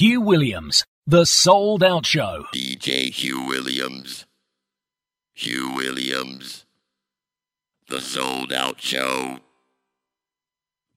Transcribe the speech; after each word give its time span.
Hugh 0.00 0.22
Williams, 0.22 0.86
The 1.06 1.26
Souled 1.26 1.82
Out 1.82 2.06
Show. 2.06 2.46
DJ 2.54 3.10
Hugh 3.10 3.46
Williams. 3.46 4.24
Hugh 5.34 5.74
Williams. 5.74 6.64
The 7.86 8.00
Souled 8.00 8.50
Out 8.50 8.80
Show. 8.80 9.40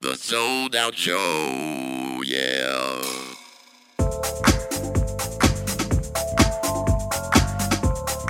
The 0.00 0.16
Souled 0.16 0.74
Out 0.74 0.94
Show. 0.94 2.22
Yeah. 2.24 3.02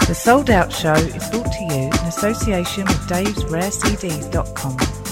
The 0.09 0.15
Souled 0.17 0.51
Out 0.51 0.73
Show 0.73 0.95
is 0.95 1.31
brought 1.31 1.53
to 1.53 1.65
you 1.71 1.83
in 1.87 1.93
association 2.09 2.85
with 2.87 3.09
Dave's 3.09 3.45
RareCDs.com. 3.45 5.04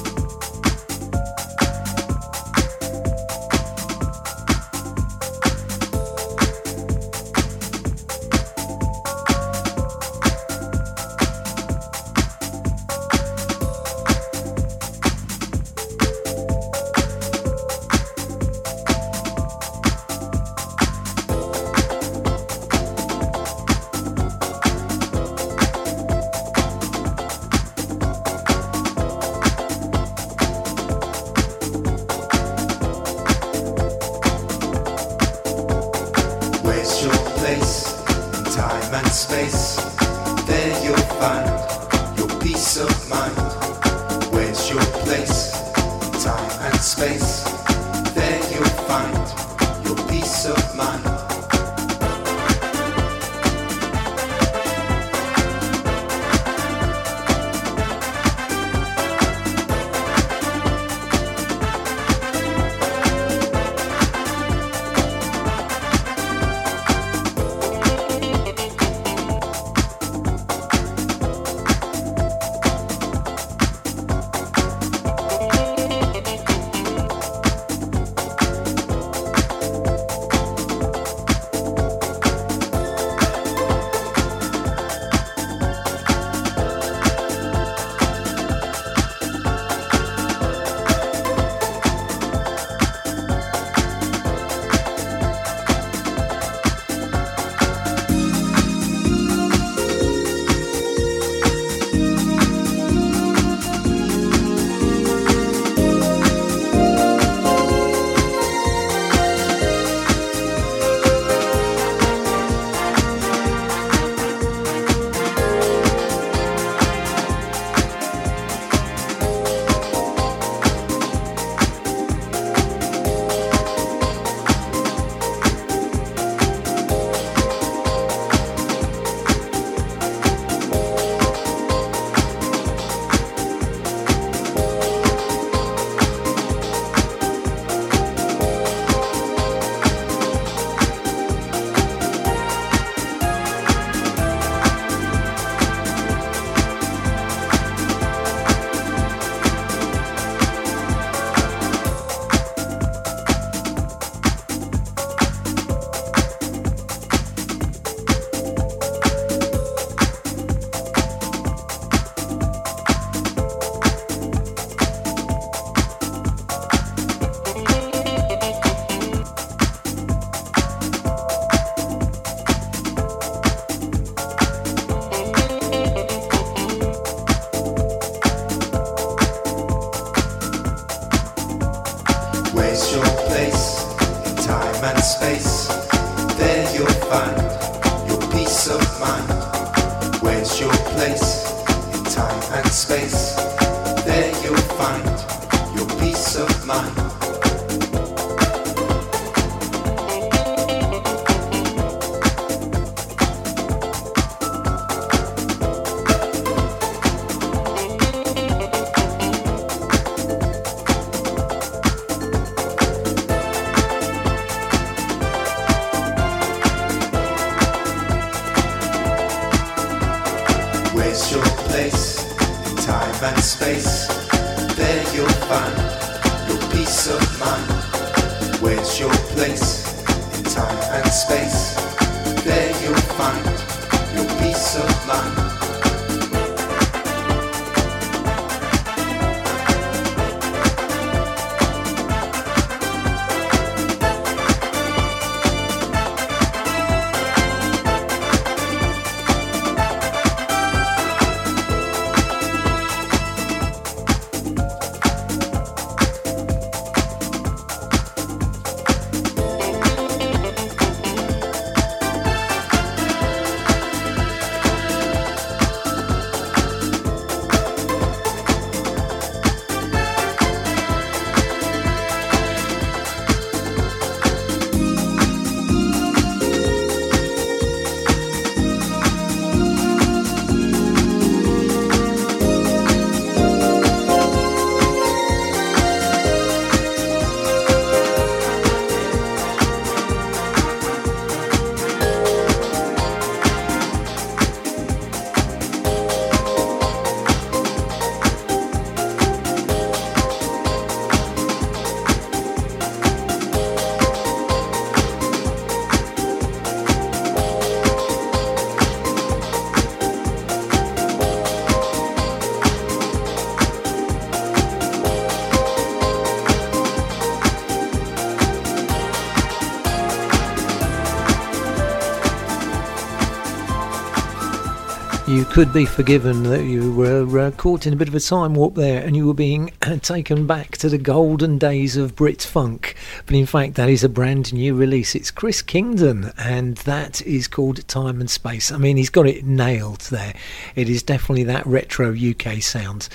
could 325.53 325.73
be 325.75 325.85
forgiven 325.85 326.45
that 326.45 326.65
you 326.65 326.91
were 326.95 327.39
uh, 327.39 327.51
caught 327.51 327.87
in 327.87 327.93
a 327.93 327.97
bit 327.97 328.09
of 328.09 328.15
a 328.15 328.21
time 328.21 328.55
warp 328.55 328.75
there 328.75 329.05
and 329.05 329.15
you 329.15 329.27
were 329.27 329.35
being 329.35 329.71
taken 330.01 330.47
back 330.47 330.79
to 330.79 330.89
the 330.89 330.97
golden 330.97 331.59
days 331.59 331.95
of 331.95 332.17
Brit 332.17 332.41
Funk. 332.41 332.97
But 333.27 333.37
in 333.37 333.45
fact, 333.45 333.75
that 333.75 333.91
is 333.91 334.03
a 334.03 334.09
brand 334.09 334.55
new 334.55 334.75
release. 334.75 335.15
It's 335.15 335.31
Chris 335.31 335.61
Kingdon 335.61 336.33
and 336.39 336.79
that 336.79 337.21
is 337.27 337.49
called 337.49 337.87
Time 337.87 338.19
and 338.19 338.31
Space. 338.31 338.73
I 338.73 338.79
mean, 338.79 338.97
he's 338.97 339.11
got 339.11 339.27
it 339.27 339.45
nailed 339.45 340.01
there. 340.03 340.33
It 340.75 340.89
is 340.89 341.03
definitely 341.03 341.45
that 341.45 341.67
retro 341.67 342.17
UK 342.17 342.63
sound. 342.63 343.11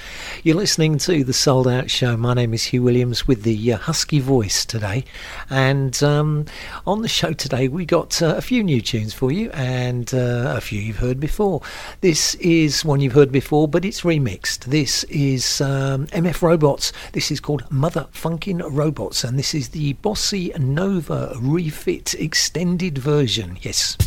You're 0.48 0.56
listening 0.56 0.98
to 1.00 1.26
The 1.26 1.34
Souled 1.34 1.68
Out 1.68 1.92
Show. 1.92 2.16
My 2.16 2.34
name 2.34 2.54
is 2.54 2.64
Hugh 2.64 2.82
Williams 2.82 3.28
with 3.28 3.44
the 3.44 3.74
uh, 3.74 3.78
husky 3.80 4.22
voice 4.22 4.64
today. 4.64 5.04
And 5.50 6.02
um, 6.02 6.46
on 6.86 7.02
the 7.02 7.10
show 7.10 7.34
today, 7.34 7.68
we 7.68 7.86
got 7.86 8.22
uh, 8.22 8.36
a 8.38 8.42
few 8.42 8.64
new 8.64 8.80
tunes 8.80 9.14
for 9.14 9.30
you 9.30 9.52
and 9.52 10.14
uh, 10.14 10.54
a 10.56 10.62
few 10.62 10.80
you've 10.80 11.00
heard 11.00 11.20
before. 11.20 11.62
This 12.00 12.36
is 12.36 12.86
one 12.86 13.02
you've 13.02 13.12
heard 13.12 13.30
before, 13.30 13.68
but 13.68 13.84
it's 13.84 14.04
remixed. 14.04 14.60
This 14.60 15.04
is 15.10 15.60
um, 15.60 16.08
MF 16.08 16.42
Robots. 16.42 16.94
This 17.12 17.30
is 17.30 17.42
called 17.42 17.70
Mother 17.70 18.08
Funkin' 18.14 18.66
Robots, 18.72 19.26
and 19.26 19.38
this 19.38 19.54
is 19.54 19.68
the 19.68 19.92
Bossy 19.96 20.54
Nova 20.58 21.36
refit 21.42 22.14
extended 22.14 22.98
version. 22.98 23.58
Yes, 23.64 23.98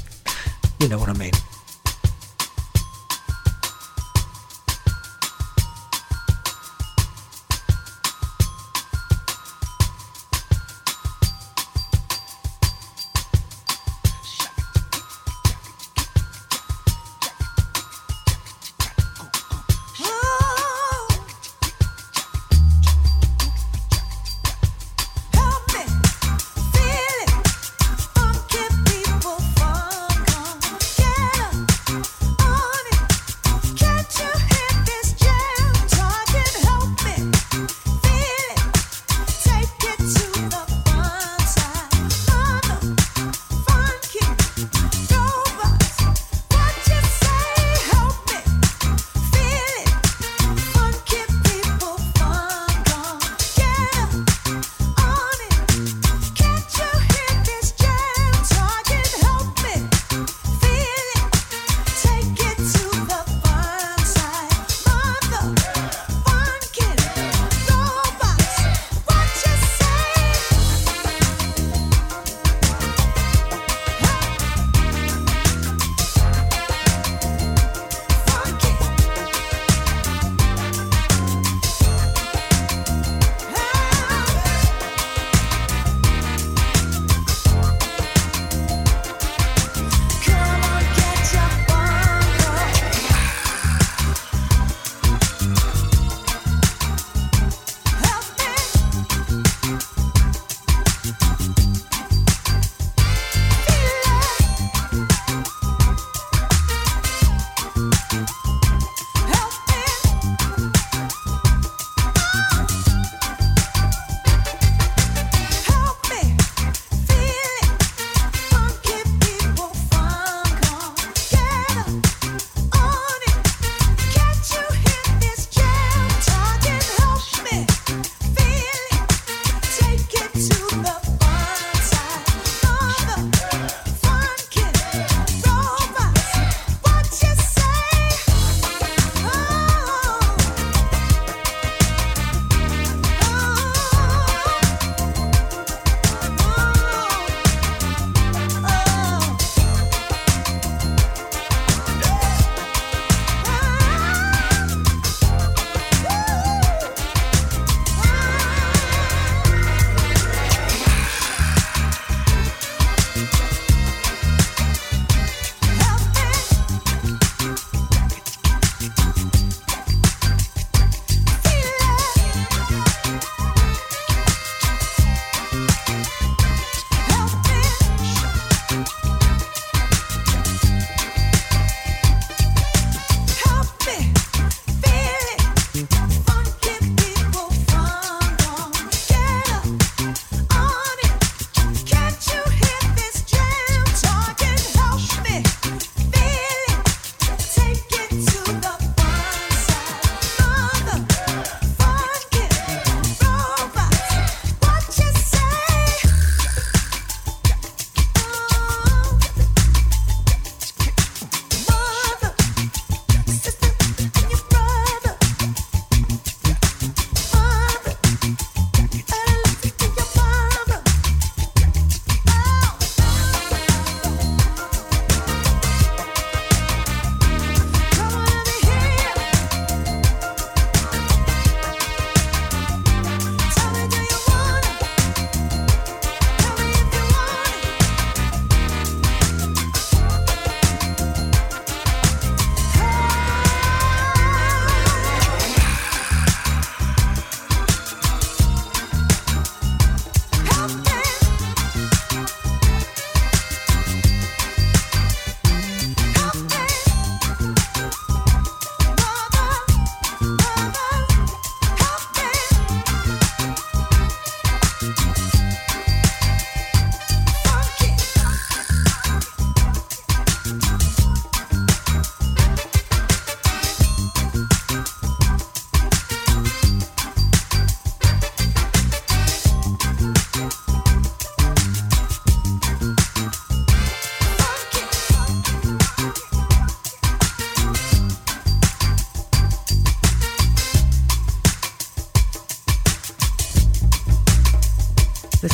you 0.81 0.89
know 0.89 0.99
what 0.99 1.11
I 1.11 1.19
mean. 1.19 1.33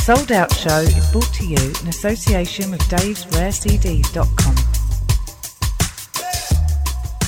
Souled 0.07 0.31
Out 0.31 0.53
Show 0.55 0.77
is 0.77 1.11
brought 1.11 1.33
to 1.33 1.45
you 1.45 1.57
in 1.57 1.89
association 1.89 2.71
with 2.71 2.79
Dave's 2.87 3.25
davesrarecds.com. 3.25 4.55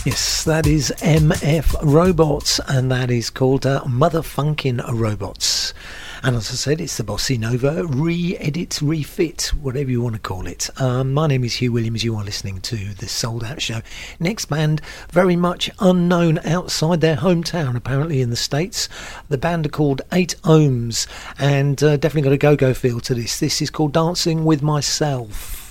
Yes, 0.05 0.45
that 0.45 0.65
is 0.65 0.93
MF 0.99 1.75
Robots, 1.83 2.61
and 2.69 2.89
that 2.89 3.11
is 3.11 3.29
called 3.29 3.65
uh, 3.65 3.83
Motherfunkin' 3.83 4.81
Robots. 4.93 5.73
And 6.21 6.35
as 6.35 6.51
I 6.51 6.55
said, 6.55 6.81
it's 6.81 6.97
the 6.97 7.05
Bossy 7.05 7.37
Nova 7.37 7.85
re 7.85 8.35
edit, 8.37 8.81
refit, 8.81 9.53
whatever 9.61 9.89
you 9.89 10.01
want 10.01 10.15
to 10.15 10.21
call 10.21 10.47
it. 10.47 10.69
Um, 10.79 11.13
my 11.13 11.27
name 11.27 11.45
is 11.45 11.55
Hugh 11.55 11.71
Williams. 11.71 12.03
You 12.03 12.15
are 12.17 12.25
listening 12.25 12.59
to 12.61 12.75
the 12.95 13.07
Souled 13.07 13.45
Out 13.45 13.61
Show. 13.61 13.81
Next 14.19 14.45
band, 14.45 14.81
very 15.11 15.37
much 15.37 15.69
unknown 15.79 16.39
outside 16.39 16.99
their 16.99 17.15
hometown, 17.15 17.77
apparently 17.77 18.21
in 18.21 18.31
the 18.31 18.35
States. 18.35 18.89
The 19.29 19.37
band 19.37 19.65
are 19.65 19.69
called 19.69 20.01
Eight 20.11 20.35
Ohms, 20.43 21.07
and 21.37 21.81
uh, 21.81 21.95
definitely 21.95 22.23
got 22.23 22.33
a 22.33 22.37
go 22.37 22.55
go 22.57 22.73
feel 22.73 22.99
to 22.99 23.15
this. 23.15 23.39
This 23.39 23.61
is 23.61 23.69
called 23.69 23.93
Dancing 23.93 24.43
with 24.43 24.61
Myself. 24.61 25.68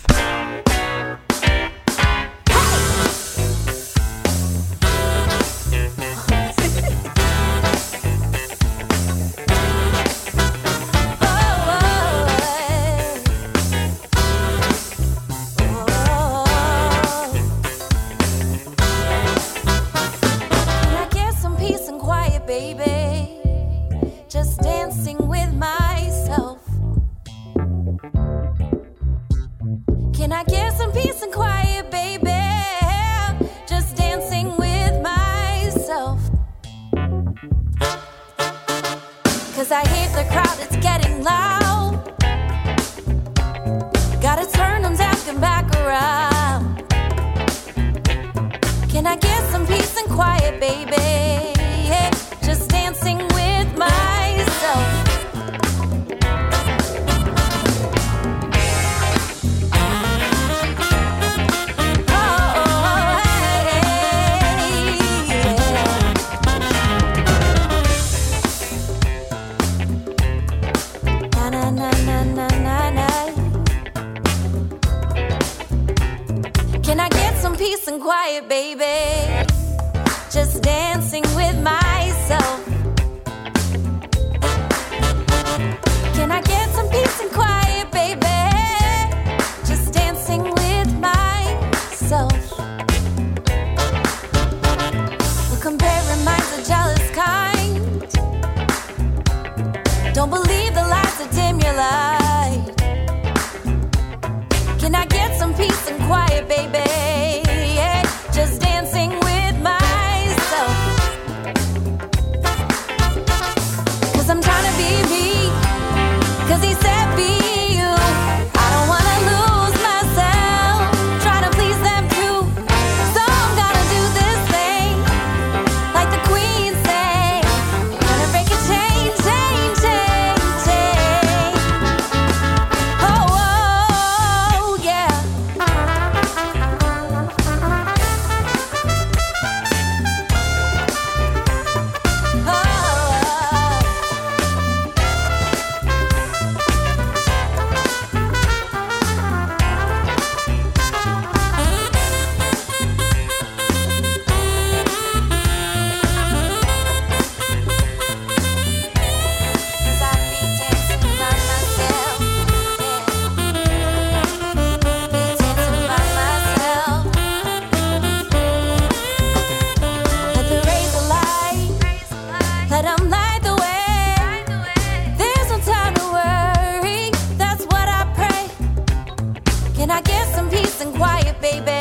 and 179.88 179.92
I 179.92 180.00
get 180.02 180.34
some 180.34 180.50
peace 180.50 180.80
and 180.82 180.94
quiet, 180.94 181.40
baby. 181.40 181.77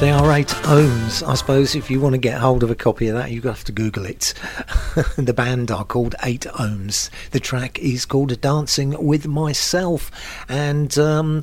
They 0.00 0.10
are 0.10 0.32
eight 0.32 0.48
ohms. 0.48 1.26
I 1.26 1.34
suppose 1.34 1.74
if 1.74 1.90
you 1.90 2.00
want 2.00 2.14
to 2.14 2.18
get 2.18 2.40
hold 2.40 2.62
of 2.62 2.70
a 2.70 2.74
copy 2.74 3.08
of 3.08 3.14
that, 3.14 3.30
you 3.30 3.40
have 3.42 3.64
to 3.64 3.72
Google 3.72 4.04
it. 4.04 4.34
the 5.16 5.32
band 5.32 5.70
are 5.70 5.84
called 5.84 6.14
Eight 6.22 6.42
Ohms. 6.42 7.10
The 7.30 7.40
track 7.40 7.78
is 7.78 8.04
called 8.04 8.40
Dancing 8.40 9.02
with 9.02 9.26
Myself. 9.26 10.10
And. 10.48 10.96
Um, 10.98 11.42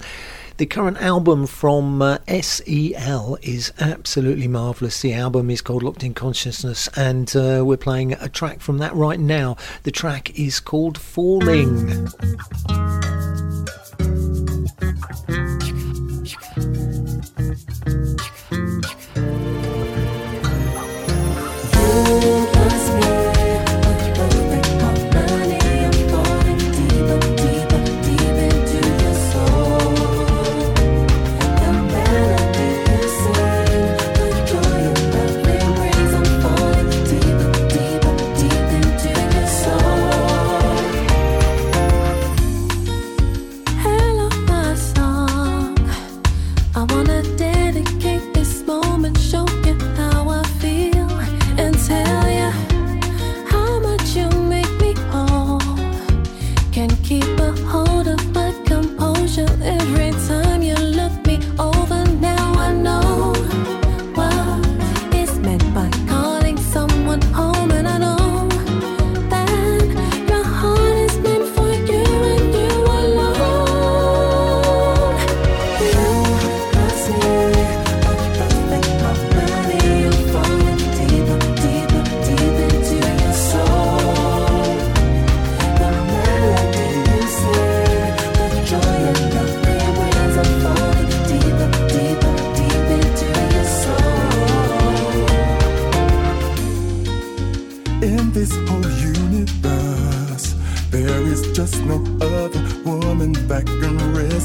the 0.57 0.67
current 0.67 1.01
album 1.01 1.47
from 1.47 2.03
uh, 2.03 2.19
SEL 2.27 3.37
is 3.41 3.73
absolutely 3.79 4.47
marvellous. 4.47 5.01
The 5.01 5.13
album 5.13 5.49
is 5.49 5.59
called 5.59 5.81
Locked 5.81 6.03
in 6.03 6.13
Consciousness, 6.13 6.87
and 6.95 7.35
uh, 7.35 7.63
we're 7.65 7.77
playing 7.77 8.13
a 8.13 8.29
track 8.29 8.59
from 8.59 8.77
that 8.77 8.93
right 8.93 9.19
now. 9.19 9.57
The 9.83 9.91
track 9.91 10.37
is 10.37 10.59
called 10.59 10.99
Falling. 10.99 12.07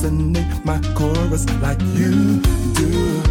Resonate 0.06 0.64
my 0.64 0.78
chorus 0.94 1.46
like 1.60 1.80
you 1.94 2.40
do. 2.74 3.22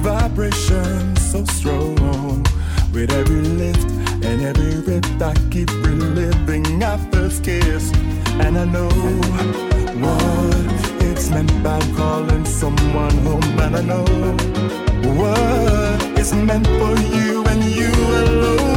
Vibration 0.00 1.16
so 1.16 1.44
strong 1.44 2.44
with 2.92 3.10
every 3.12 3.42
lift 3.42 3.90
and 4.24 4.42
every 4.42 4.76
rip. 4.80 5.04
I 5.20 5.34
keep 5.50 5.70
reliving 5.70 6.82
our 6.82 6.98
first 7.12 7.44
kiss, 7.44 7.92
and 8.40 8.58
I 8.58 8.64
know 8.64 8.88
what 10.04 11.02
it's 11.02 11.30
meant 11.30 11.52
by 11.62 11.80
calling 11.96 12.44
someone 12.44 13.16
home, 13.18 13.58
and 13.60 13.76
I 13.76 13.82
know 13.82 14.04
what 15.18 16.18
is 16.18 16.32
meant 16.32 16.66
for 16.66 16.96
you 17.16 17.44
and 17.46 17.64
you 17.64 17.92
alone. 17.92 18.69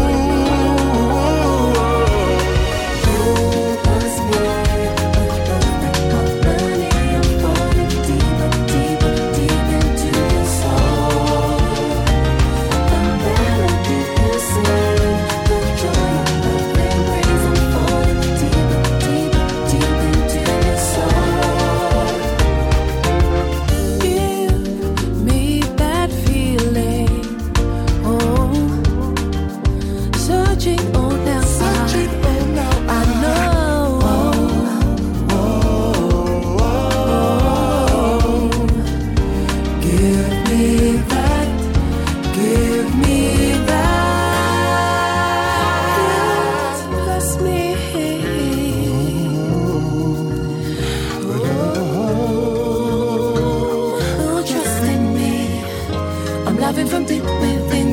within 57.41 57.92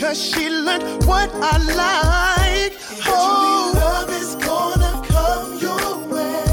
cause 0.00 0.18
she 0.18 0.48
learned 0.48 1.04
what 1.04 1.30
I 1.34 1.58
like. 1.76 2.72
Eventually, 2.72 3.04
oh. 3.08 3.72
love 3.76 4.10
is 4.10 4.34
gonna 4.36 4.92
come 5.06 5.58
your 5.58 5.98
way. 6.08 6.44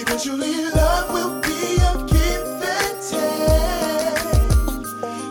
Eventually, 0.00 0.66
love 0.80 1.10
will 1.14 1.40
be 1.40 1.76
a 1.90 1.92
give 2.12 2.46
and 2.76 2.96
take. 3.10 4.28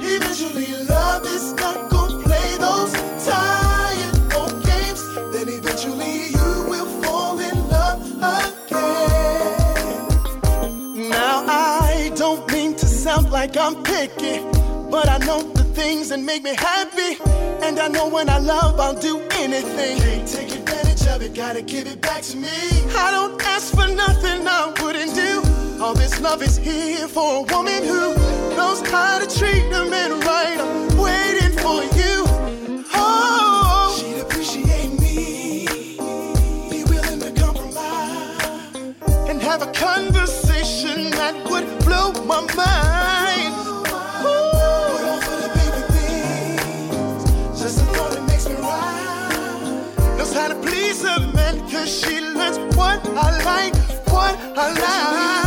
Eventually, 0.01 0.69
love 0.85 1.25
is 1.27 1.53
not 1.53 1.89
gonna 1.91 2.23
play 2.23 2.57
those 2.57 2.93
tired 3.23 4.33
old 4.33 4.55
games. 4.65 5.01
Then 5.31 5.47
eventually, 5.47 6.29
you 6.37 6.65
will 6.71 6.89
fall 7.03 7.37
in 7.39 7.55
love 7.69 8.01
again. 8.41 9.49
Now, 11.09 11.45
I 11.47 12.11
don't 12.15 12.51
mean 12.51 12.73
to 12.77 12.87
sound 12.87 13.29
like 13.29 13.55
I'm 13.57 13.75
picky, 13.83 14.39
but 14.89 15.07
I 15.07 15.19
know 15.19 15.54
things 15.85 16.09
that 16.09 16.19
make 16.19 16.43
me 16.43 16.55
happy. 16.55 17.11
And 17.65 17.77
I 17.85 17.87
know 17.87 18.07
when 18.07 18.27
I 18.27 18.39
love, 18.39 18.79
I'll 18.79 18.99
do 19.09 19.15
anything. 19.43 19.95
Can't 19.99 20.27
take 20.27 20.51
advantage 20.59 21.03
of 21.13 21.21
it, 21.21 21.35
gotta 21.35 21.61
give 21.61 21.85
it 21.93 22.01
back 22.01 22.21
to 22.29 22.37
me. 22.37 22.57
I 23.05 23.07
don't 23.15 23.39
ask 23.53 23.65
for 23.77 23.87
nothing 24.03 24.39
I 24.47 24.61
wouldn't 24.81 25.13
do. 25.23 25.33
All 25.83 25.93
this 25.93 26.19
love 26.19 26.41
is 26.41 26.57
here 26.57 27.07
for 27.07 27.29
a 27.41 27.43
woman 27.53 27.81
who 27.91 28.03
knows 28.57 28.79
how 28.93 29.19
to 29.21 29.27
treat 29.39 29.65
a 29.81 29.83
man 29.95 30.11
right. 30.31 30.57
I'm 30.65 30.97
waiting 31.05 31.53
for 31.63 31.79
you. 31.99 32.15
Oh, 32.95 33.95
she'd 33.97 34.19
appreciate 34.25 34.91
me, 35.03 35.19
be 36.71 36.79
willing 36.91 37.19
to 37.25 37.31
compromise, 37.43 38.75
and 39.29 39.37
have 39.49 39.61
a 39.61 39.71
conversation 39.87 41.11
that 41.19 41.35
would 41.49 41.67
blow 41.85 42.07
my 42.31 42.41
mind. 42.55 43.04
She 51.85 52.19
learns 52.19 52.57
what 52.75 53.05
I 53.09 53.43
like, 53.43 53.75
what 54.07 54.35
I 54.57 54.73
like. 54.73 55.44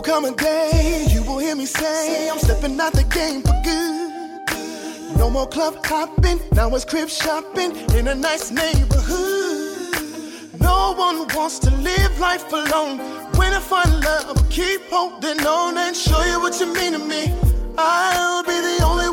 Come 0.00 0.24
a 0.24 0.34
day, 0.34 1.06
you 1.10 1.22
will 1.22 1.38
hear 1.38 1.54
me 1.54 1.66
say, 1.66 2.28
I'm 2.30 2.38
stepping 2.38 2.80
out 2.80 2.92
the 2.92 3.04
game 3.04 3.42
for 3.42 3.54
good. 3.62 5.18
No 5.18 5.30
more 5.30 5.46
club 5.46 5.84
hopping, 5.84 6.40
now 6.52 6.74
it's 6.74 6.84
crib 6.84 7.08
shopping 7.08 7.76
in 7.96 8.08
a 8.08 8.14
nice 8.14 8.50
neighborhood. 8.50 9.54
No 10.60 10.94
one 10.96 11.28
wants 11.34 11.58
to 11.60 11.70
live 11.70 12.18
life 12.18 12.52
alone. 12.52 12.98
When 13.36 13.52
I 13.52 13.60
find 13.60 14.00
love, 14.00 14.48
keep 14.50 14.80
holding 14.90 15.46
on 15.46 15.78
and 15.78 15.94
show 15.96 16.22
you 16.24 16.40
what 16.40 16.58
you 16.60 16.72
mean 16.72 16.92
to 16.92 16.98
me. 16.98 17.32
I'll 17.76 18.42
be 18.44 18.58
the 18.60 18.84
only 18.84 19.03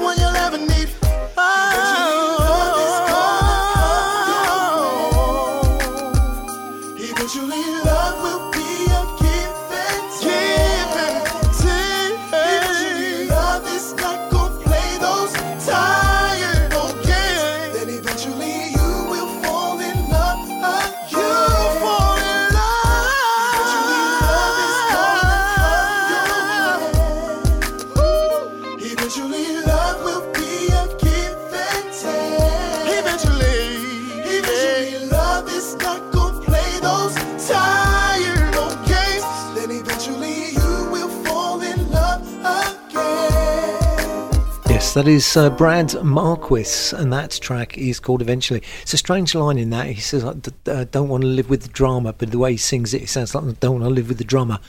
Yes, 44.92 45.06
that 45.06 45.08
is 45.08 45.38
uh, 45.38 45.50
Bradd 45.52 46.04
Marquis, 46.04 46.94
and 46.98 47.14
that 47.14 47.32
track 47.40 47.78
is 47.78 47.98
called 47.98 48.22
Eventually. 48.22 48.62
It's 48.82 48.94
a 48.94 48.98
strange 48.98 49.34
line 49.34 49.58
in 49.58 49.70
that. 49.70 49.86
He 49.86 50.02
says, 50.02 50.26
I 50.26 50.34
d- 50.34 50.52
uh, 50.68 50.84
don't 50.92 51.08
want 51.08 51.22
to 51.22 51.28
live 51.30 51.50
with 51.50 51.62
the 51.62 51.70
drama, 51.70 52.12
but 52.12 52.32
the 52.32 52.38
way 52.38 52.52
he 52.52 52.58
sings 52.58 52.94
it, 52.94 53.04
it 53.04 53.08
sounds 53.08 53.34
like 53.34 53.46
I 53.46 53.52
don't 53.62 53.80
want 53.80 53.86
to 53.86 53.90
live 53.90 54.10
with 54.10 54.18
the 54.18 54.26
drummer. 54.26 54.60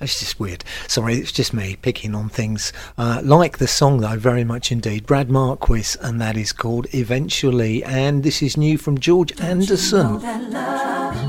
It's 0.00 0.18
just 0.18 0.40
weird. 0.40 0.64
Sorry, 0.88 1.18
it's 1.18 1.30
just 1.30 1.54
me 1.54 1.76
picking 1.76 2.16
on 2.16 2.30
things. 2.30 2.72
Uh, 2.98 3.20
like 3.22 3.58
the 3.58 3.68
song, 3.68 4.00
though, 4.00 4.18
very 4.18 4.42
much 4.42 4.72
indeed. 4.72 5.06
Bradd 5.06 5.28
Marquis, 5.28 5.96
and 6.00 6.20
that 6.20 6.36
is 6.36 6.52
called 6.52 6.88
Eventually. 6.92 7.84
And 7.84 8.24
this 8.24 8.42
is 8.42 8.56
new 8.56 8.76
from 8.76 8.98
George 8.98 9.40
Anderson. 9.40 10.18
The 10.18 11.23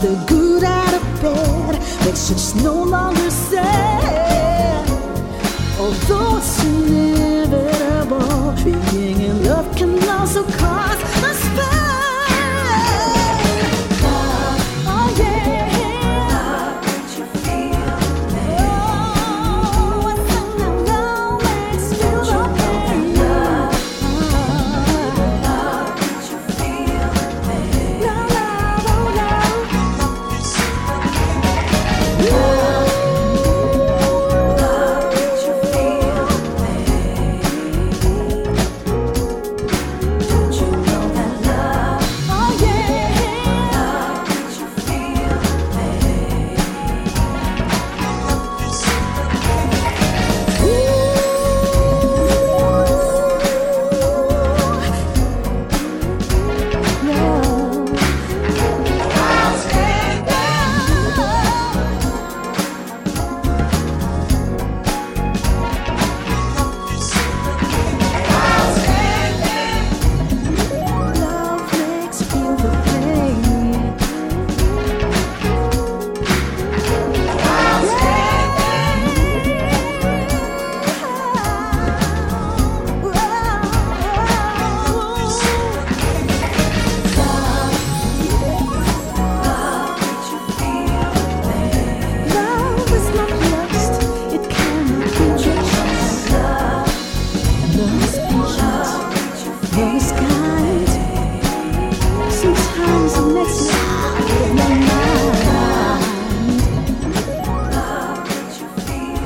the 0.00 0.16
good 0.26 0.64
out 0.64 0.94
of 0.94 1.02
bad, 1.20 1.74
makes 2.06 2.30
us 2.30 2.54
no 2.54 2.84
longer 2.84 3.30
sad. 3.30 4.88
Although 5.78 6.38
it's 6.38 6.64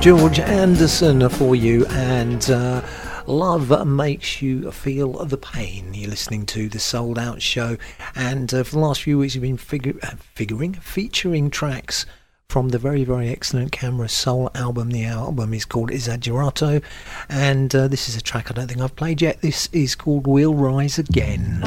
George 0.05 0.39
Anderson 0.39 1.27
for 1.31 1.57
you, 1.57 1.87
and 1.87 2.51
uh, 2.51 2.83
Love 3.27 3.87
Makes 3.87 4.43
You 4.43 4.71
Feel 4.71 5.25
the 5.25 5.39
Pain. 5.39 5.95
You're 5.95 6.11
listening 6.11 6.45
to 6.45 6.69
the 6.69 6.79
Souled 6.79 7.19
Out 7.19 7.41
Show, 7.41 7.79
and 8.15 8.53
uh, 8.53 8.65
for 8.65 8.73
the 8.73 8.81
last 8.81 9.01
few 9.01 9.17
weeks, 9.17 9.35
we've 9.35 9.59
been 9.71 9.99
uh, 10.03 10.17
figuring, 10.35 10.75
featuring 10.75 11.49
tracks 11.49 12.05
from 12.51 12.69
the 12.69 12.79
very, 12.79 13.03
very 13.05 13.31
excellent 13.31 13.73
Camera 13.73 14.11
Soul 14.11 14.51
album. 14.55 14.91
The 14.91 15.07
album 15.07 15.55
is 15.55 15.65
called 15.65 15.91
Esagerato, 15.91 16.83
and 17.31 17.75
uh, 17.75 17.89
this 17.89 18.07
is 18.07 18.15
a 18.15 18.21
track 18.21 18.51
I 18.51 18.55
don't 18.55 18.69
think 18.69 18.83
I've 18.83 18.97
played 18.97 19.23
yet. 19.23 19.41
This 19.41 19.71
is 19.73 19.95
called 19.95 20.27
We'll 20.27 20.53
Rise 20.53 20.99
Again. 20.99 21.64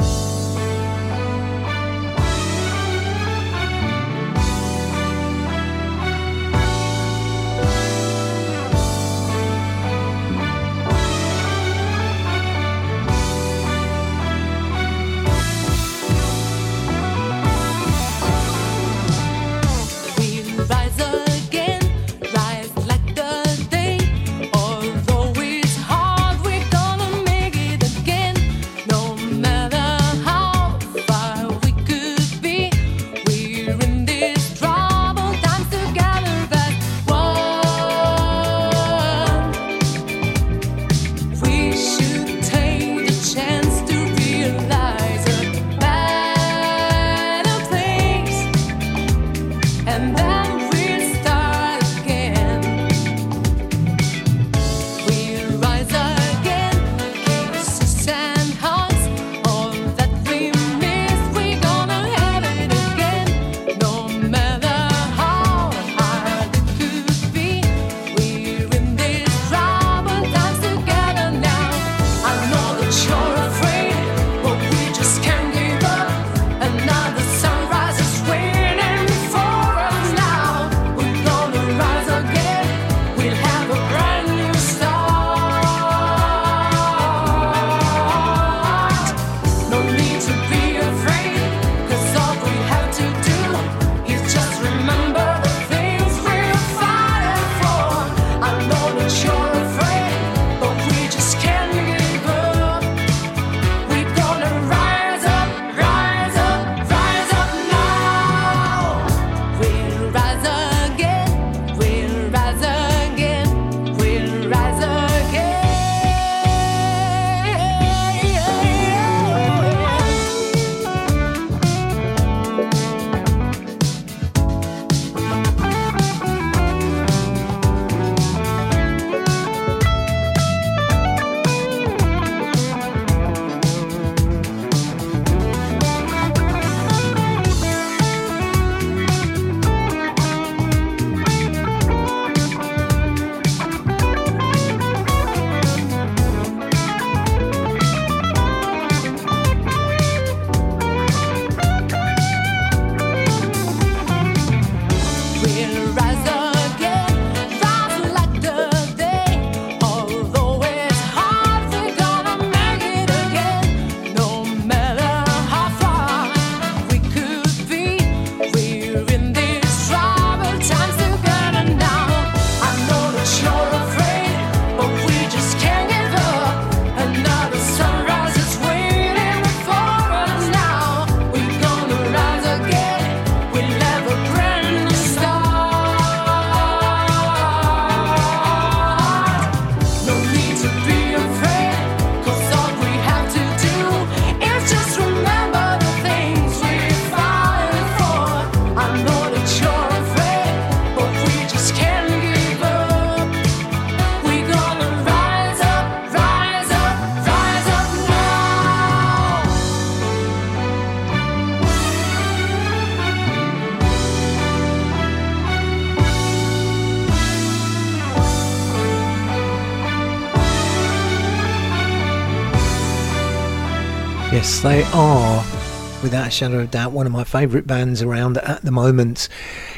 Without 226.08 226.28
a 226.28 226.30
shadow 226.30 226.60
of 226.60 226.70
doubt, 226.70 226.92
one 226.92 227.04
of 227.04 227.12
my 227.12 227.22
favourite 227.22 227.66
bands 227.66 228.00
around 228.00 228.38
at 228.38 228.62
the 228.62 228.70
moment. 228.70 229.28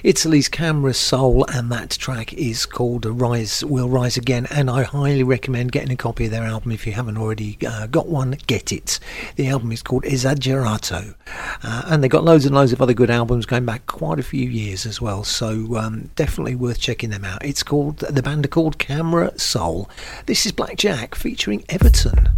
Italy's 0.04 0.48
Camera 0.48 0.94
Soul, 0.94 1.44
and 1.52 1.72
that 1.72 1.90
track 1.90 2.32
is 2.34 2.66
called 2.66 3.04
Rise 3.04 3.64
Will 3.64 3.88
Rise 3.88 4.16
Again. 4.16 4.46
And 4.48 4.70
I 4.70 4.84
highly 4.84 5.24
recommend 5.24 5.72
getting 5.72 5.90
a 5.90 5.96
copy 5.96 6.26
of 6.26 6.30
their 6.30 6.44
album 6.44 6.70
if 6.70 6.86
you 6.86 6.92
haven't 6.92 7.18
already 7.18 7.58
uh, 7.66 7.88
got 7.88 8.06
one. 8.06 8.36
Get 8.46 8.70
it. 8.70 9.00
The 9.34 9.48
album 9.48 9.72
is 9.72 9.82
called 9.82 10.04
Esagerato, 10.04 11.16
uh, 11.64 11.82
and 11.86 12.00
they've 12.00 12.08
got 12.08 12.22
loads 12.22 12.46
and 12.46 12.54
loads 12.54 12.72
of 12.72 12.80
other 12.80 12.94
good 12.94 13.10
albums 13.10 13.44
going 13.44 13.66
back 13.66 13.88
quite 13.88 14.20
a 14.20 14.22
few 14.22 14.48
years 14.48 14.86
as 14.86 15.00
well. 15.00 15.24
So 15.24 15.78
um, 15.78 16.10
definitely 16.14 16.54
worth 16.54 16.78
checking 16.78 17.10
them 17.10 17.24
out. 17.24 17.44
It's 17.44 17.64
called 17.64 17.98
the 17.98 18.22
band 18.22 18.44
are 18.44 18.48
called 18.48 18.78
Camera 18.78 19.36
Soul. 19.36 19.90
This 20.26 20.46
is 20.46 20.52
Blackjack 20.52 21.16
featuring 21.16 21.64
Everton. 21.68 22.29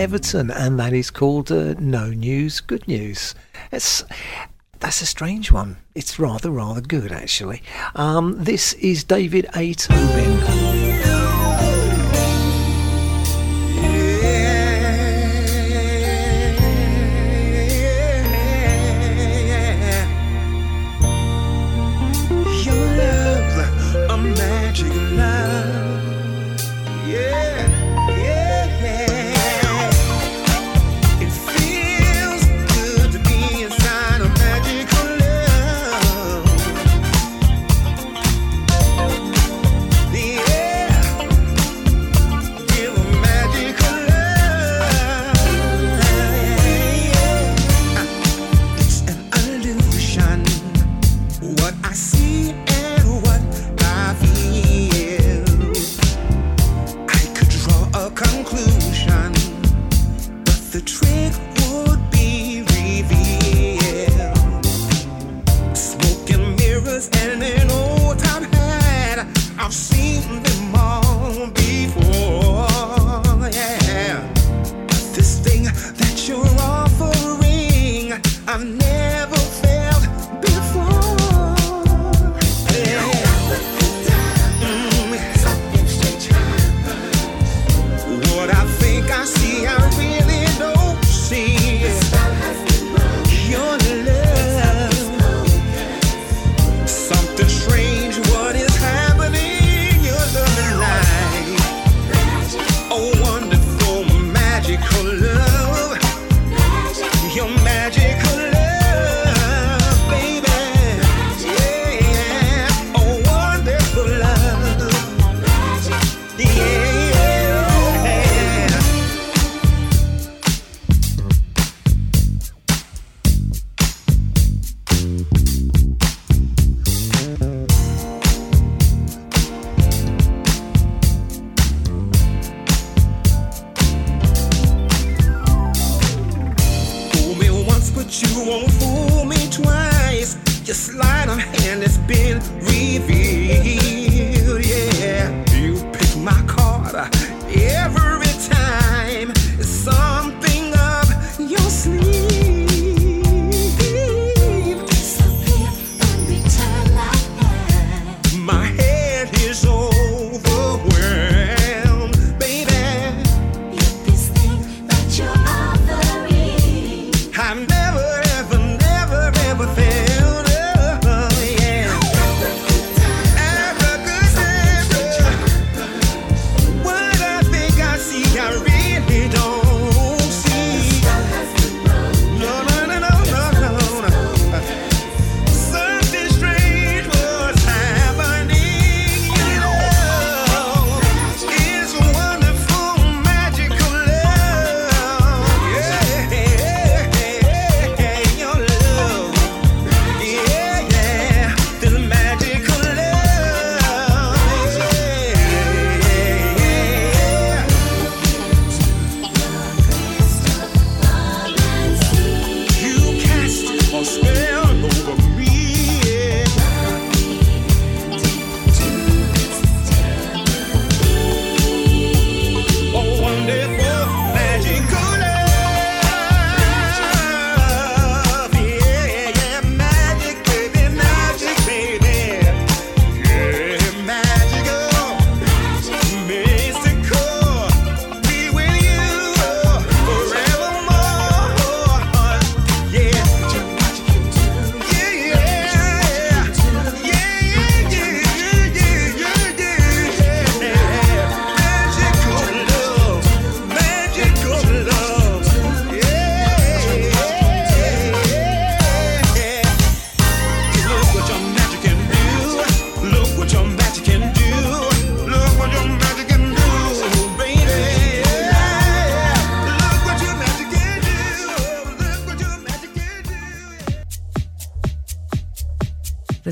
Everton, 0.00 0.50
and 0.50 0.80
that 0.80 0.94
is 0.94 1.10
called 1.10 1.52
uh, 1.52 1.74
No 1.78 2.08
News, 2.08 2.62
Good 2.62 2.88
News. 2.88 3.34
It's, 3.70 4.02
that's 4.78 5.02
a 5.02 5.06
strange 5.06 5.52
one. 5.52 5.76
It's 5.94 6.18
rather, 6.18 6.50
rather 6.50 6.80
good, 6.80 7.12
actually. 7.12 7.62
Um, 7.94 8.42
this 8.42 8.72
is 8.72 9.04
David 9.04 9.50
A. 9.54 9.74
Tobin. 9.74 10.40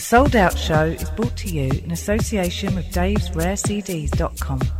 Souled 0.08 0.36
Out 0.36 0.56
Show 0.56 0.86
is 0.86 1.10
brought 1.10 1.36
to 1.36 1.48
you 1.48 1.70
in 1.84 1.90
association 1.90 2.74
with 2.74 2.90
davesrarecds.com. 2.92 4.77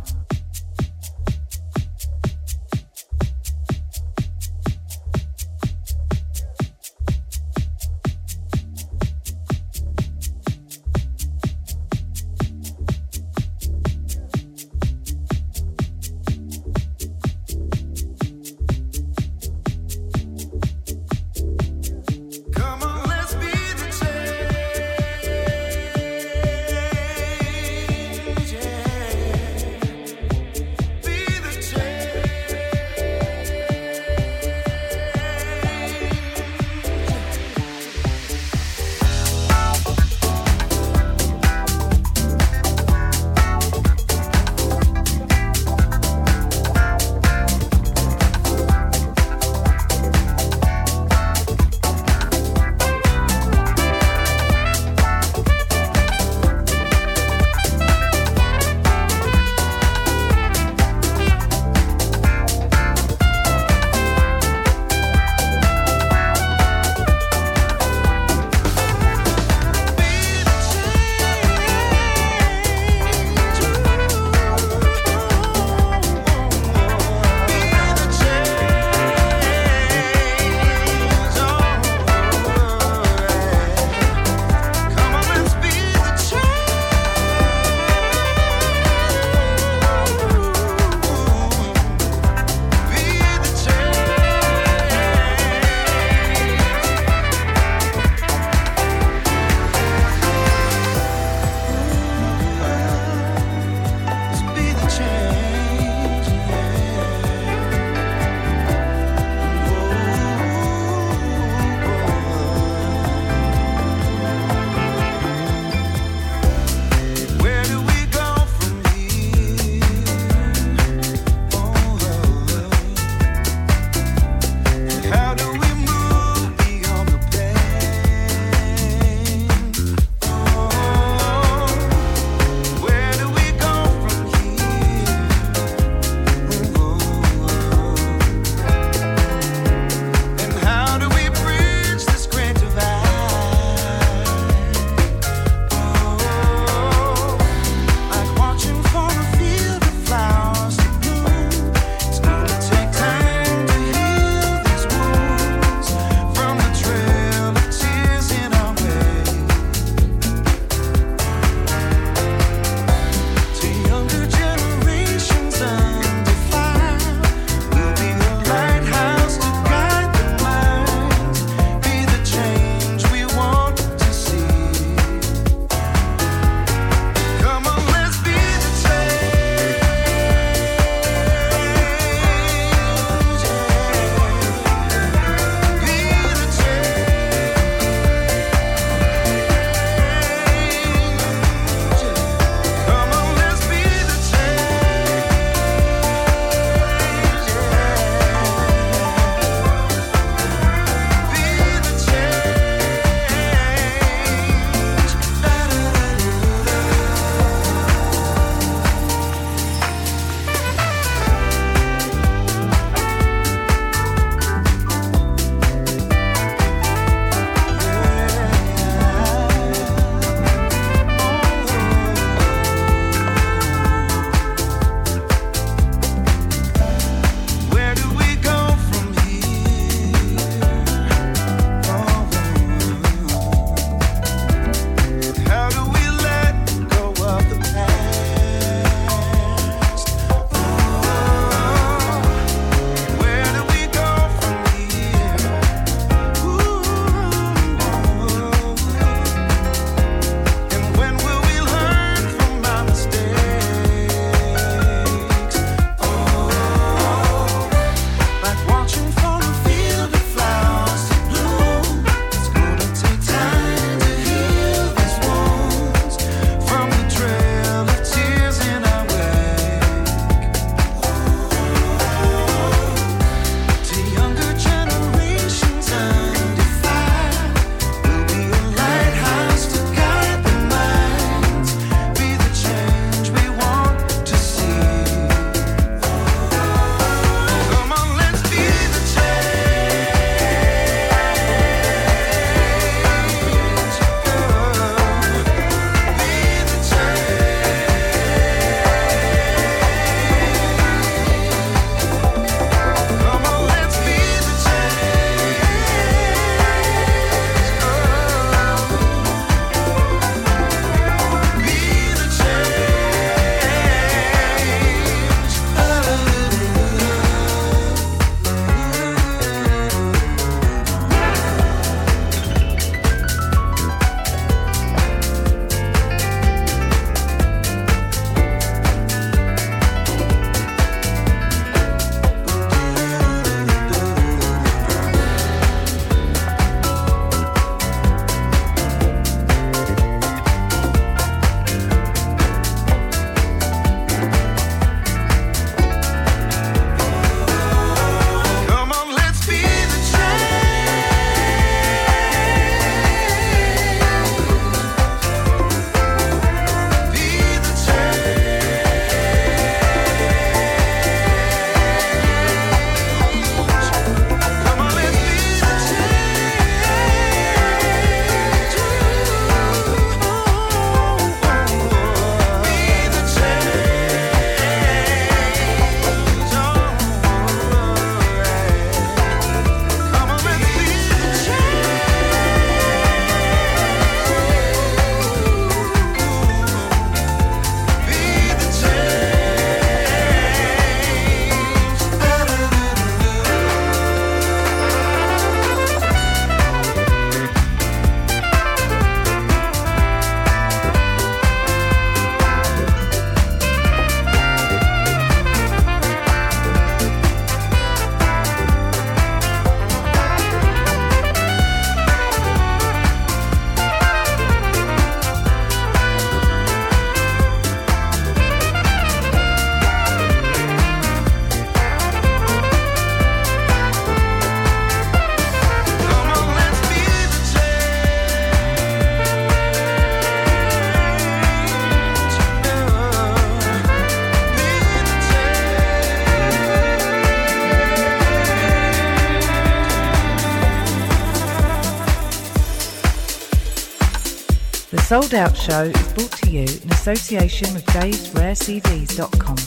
Souled 445.09 445.33
Out 445.33 445.57
Show 445.57 445.85
is 445.85 446.13
brought 446.13 446.31
to 446.33 446.51
you 446.51 446.61
in 446.61 446.91
association 446.91 447.73
with 447.73 447.83
davesrarecds.com. 447.87 449.57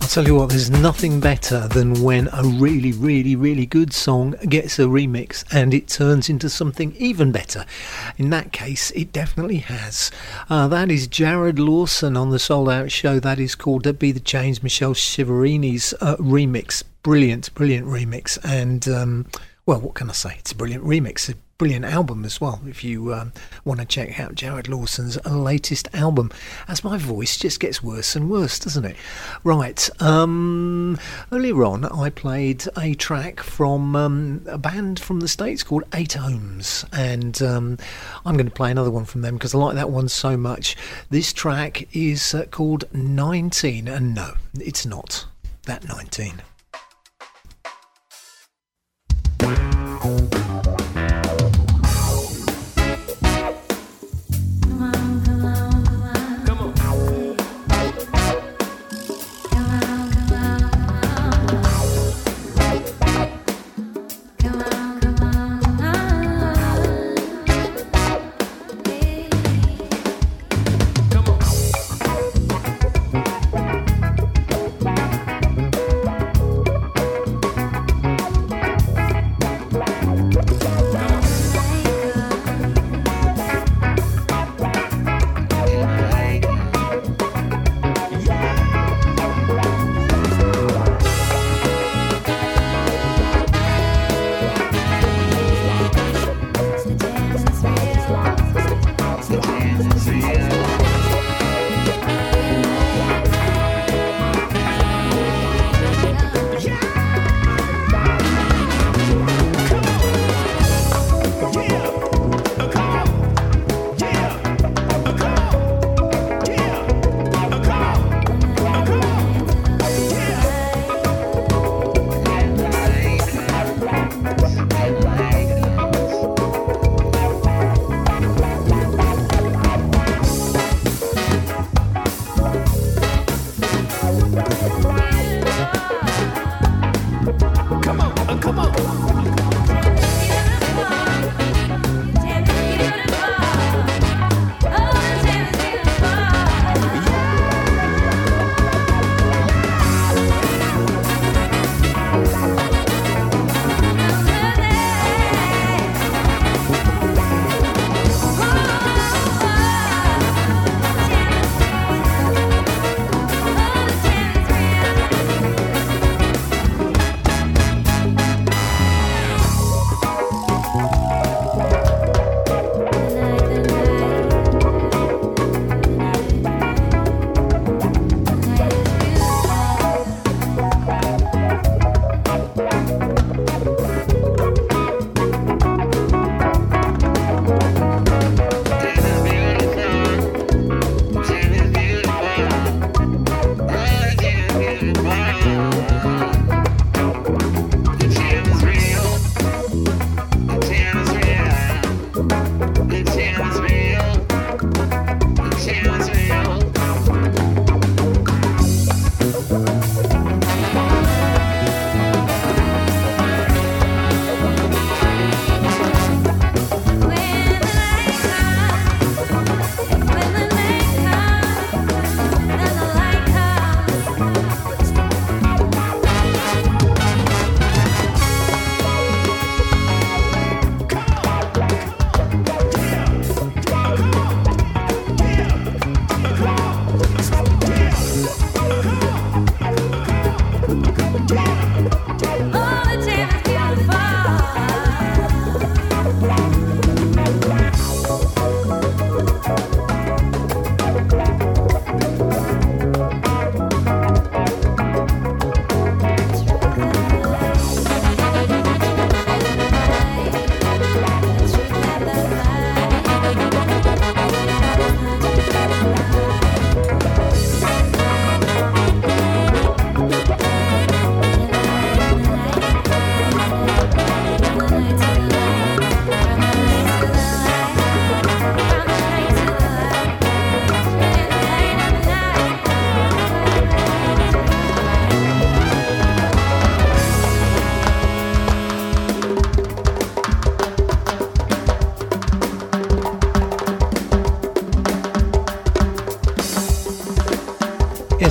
I'll 0.00 0.08
tell 0.08 0.26
you 0.26 0.34
what, 0.34 0.48
there's 0.48 0.70
nothing 0.70 1.20
better 1.20 1.68
than 1.68 2.02
when 2.02 2.30
a 2.32 2.42
really, 2.42 2.92
really, 2.92 3.36
really 3.36 3.66
good 3.66 3.92
song 3.92 4.30
gets 4.48 4.78
a 4.78 4.84
remix 4.84 5.44
and 5.52 5.74
it 5.74 5.88
turns 5.88 6.30
into 6.30 6.48
something 6.48 6.96
even 6.96 7.32
better. 7.32 7.66
In 8.16 8.30
that 8.30 8.50
case, 8.50 8.92
it 8.92 9.12
definitely 9.12 9.58
has. 9.58 10.10
Uh, 10.48 10.68
that 10.68 10.90
is 10.90 11.06
Jarrod 11.06 11.58
Lawson 11.58 12.16
on 12.16 12.30
the 12.30 12.38
Souled 12.38 12.70
Out 12.70 12.90
Show. 12.90 13.20
That 13.20 13.38
is 13.38 13.54
called 13.54 13.98
Be 13.98 14.10
the 14.10 14.20
Change, 14.20 14.62
Michele 14.62 14.94
Chiavarini's 14.94 15.92
uh, 16.00 16.16
remix. 16.16 16.82
Brilliant, 17.02 17.52
brilliant 17.52 17.86
remix. 17.86 18.38
And, 18.42 18.88
um, 18.88 19.26
well, 19.66 19.82
what 19.82 19.96
can 19.96 20.08
I 20.08 20.14
say? 20.14 20.36
It's 20.38 20.52
a 20.52 20.56
brilliant 20.56 20.84
remix 20.84 21.28
a 21.28 21.34
brilliant 21.58 21.84
album 21.84 22.24
as 22.24 22.40
well. 22.40 22.60
If 22.66 22.84
you 22.84 23.12
um, 23.12 23.32
want 23.68 23.80
to 23.80 23.86
check 23.86 24.18
out 24.18 24.34
Jarrod 24.34 24.66
Lawson's 24.66 25.22
latest 25.26 25.88
album, 25.92 26.30
as 26.66 26.82
my 26.82 26.96
voice 26.96 27.36
just 27.36 27.60
gets 27.60 27.82
worse 27.82 28.16
and 28.16 28.30
worse, 28.30 28.58
doesn't 28.58 28.86
it? 28.86 28.96
Right. 29.44 29.90
Um, 30.00 30.98
earlier 31.30 31.62
on, 31.64 31.84
I 31.84 32.08
played 32.08 32.64
a 32.78 32.94
track 32.94 33.40
from 33.40 33.94
um, 33.94 34.42
a 34.46 34.56
band 34.56 34.98
from 34.98 35.20
the 35.20 35.28
States 35.28 35.62
called 35.62 35.84
Eight 35.94 36.16
Ohms, 36.18 36.88
and 36.92 37.40
um, 37.42 37.76
I'm 38.24 38.36
going 38.36 38.48
to 38.48 38.54
play 38.54 38.70
another 38.70 38.90
one 38.90 39.04
from 39.04 39.20
them 39.20 39.34
because 39.34 39.54
I 39.54 39.58
like 39.58 39.74
that 39.74 39.90
one 39.90 40.08
so 40.08 40.38
much. 40.38 40.74
This 41.10 41.34
track 41.34 41.94
is 41.94 42.34
uh, 42.34 42.46
called 42.46 42.84
19, 42.94 43.86
and 43.86 44.14
no, 44.14 44.32
it's 44.58 44.86
not 44.86 45.26
that 45.66 45.86
19. 45.86 46.40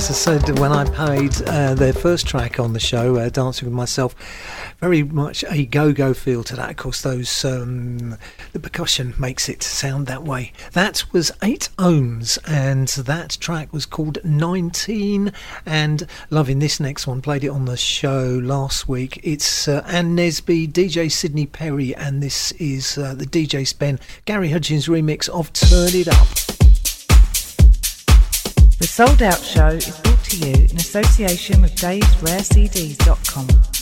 I 0.08 0.12
said 0.12 0.58
when 0.58 0.72
I 0.72 0.84
played 0.84 1.34
uh, 1.42 1.74
their 1.74 1.92
first 1.92 2.26
track 2.26 2.58
on 2.58 2.72
the 2.72 2.80
show, 2.80 3.16
uh, 3.16 3.28
Dancing 3.28 3.68
with 3.68 3.74
Myself, 3.74 4.14
very 4.80 5.02
much 5.02 5.44
a 5.50 5.66
go-go 5.66 6.14
feel 6.14 6.42
to 6.44 6.56
that. 6.56 6.70
Of 6.70 6.76
course, 6.76 7.02
those 7.02 7.44
um, 7.44 8.16
the 8.52 8.58
percussion 8.58 9.12
makes 9.18 9.50
it 9.50 9.62
sound 9.62 10.06
that 10.06 10.24
way. 10.24 10.54
That 10.72 11.04
was 11.12 11.30
eight 11.42 11.68
ohms, 11.76 12.38
and 12.46 12.88
that 12.88 13.36
track 13.38 13.70
was 13.70 13.84
called 13.84 14.16
19. 14.24 15.30
And 15.66 16.06
loving 16.30 16.58
this 16.58 16.80
next 16.80 17.06
one, 17.06 17.20
played 17.20 17.44
it 17.44 17.50
on 17.50 17.66
the 17.66 17.76
show 17.76 18.40
last 18.42 18.88
week. 18.88 19.20
It's 19.22 19.68
uh, 19.68 19.84
Ann 19.86 20.16
Nesby, 20.16 20.72
DJ 20.72 21.12
Sidney 21.12 21.44
Perry, 21.44 21.94
and 21.94 22.22
this 22.22 22.52
is 22.52 22.96
uh, 22.96 23.12
the 23.12 23.26
DJ 23.26 23.66
Spen 23.66 24.00
Gary 24.24 24.48
Hutchins 24.48 24.86
remix 24.86 25.28
of 25.28 25.52
Turn 25.52 25.90
It 25.92 26.08
Up. 26.08 26.47
The 28.78 28.86
Souled 28.86 29.22
Out 29.22 29.42
Show 29.42 29.68
is 29.68 29.98
brought 30.00 30.22
to 30.26 30.36
you 30.36 30.54
in 30.54 30.76
association 30.76 31.62
with 31.62 31.74
Dave'sRareCDs.com. 31.74 33.77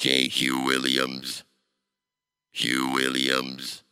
K. 0.00 0.28
Hugh 0.28 0.64
Williams. 0.64 1.44
Hugh 2.52 2.90
Williams. 2.90 3.82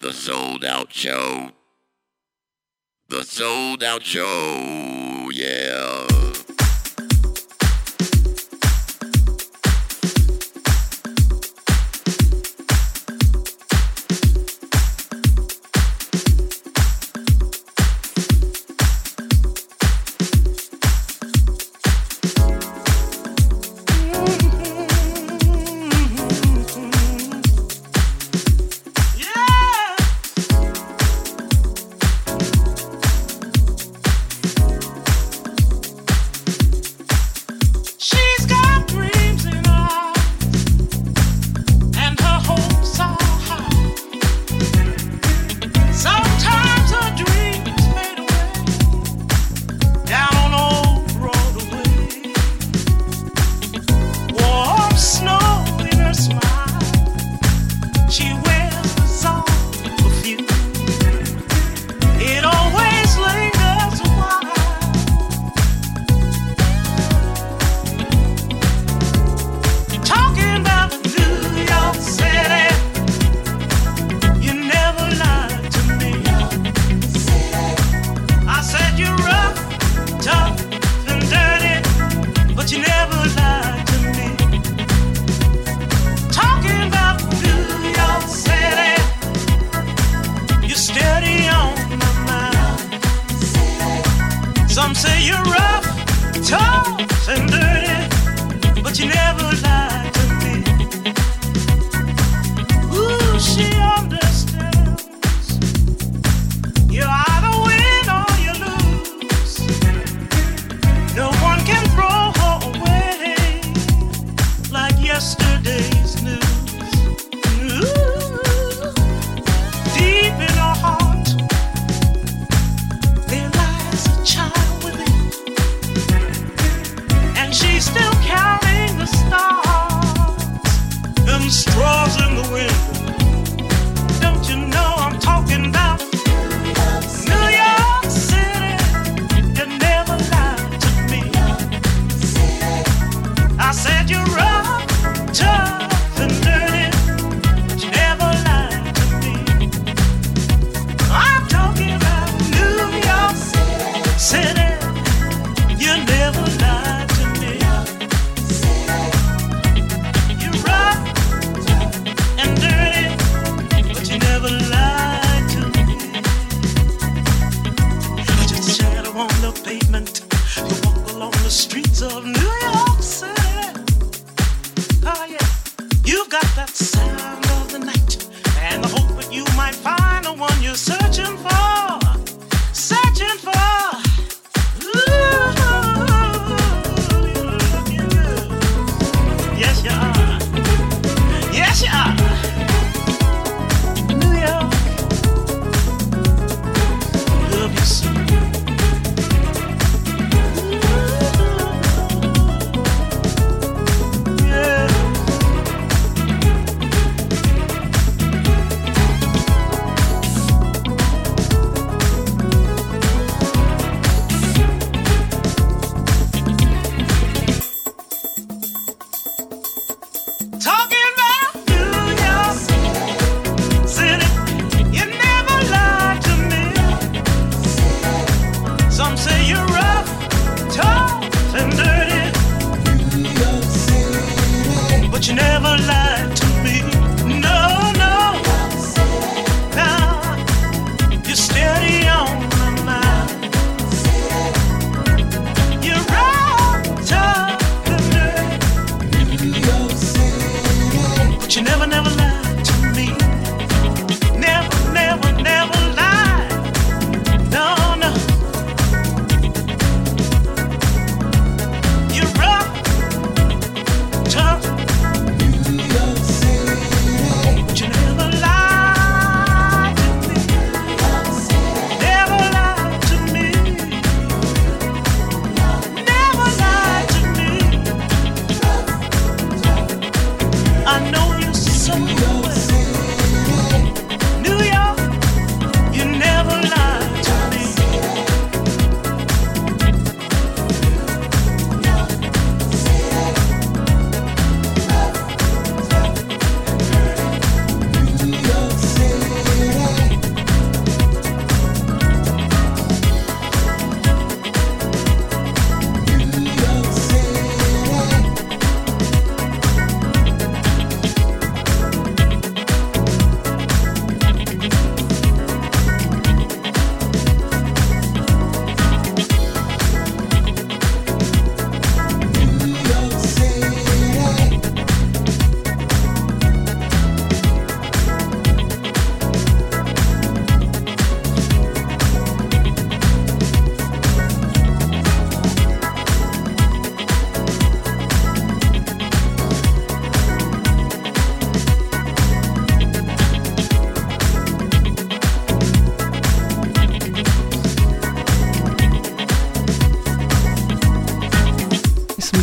The 0.00 0.12
Souled 0.12 0.64
Out 0.64 0.92
Show. 0.92 1.50
The 3.08 3.24
Souled 3.24 3.82
Out 3.82 4.04
Show, 4.04 5.30
yeah. 5.32 5.93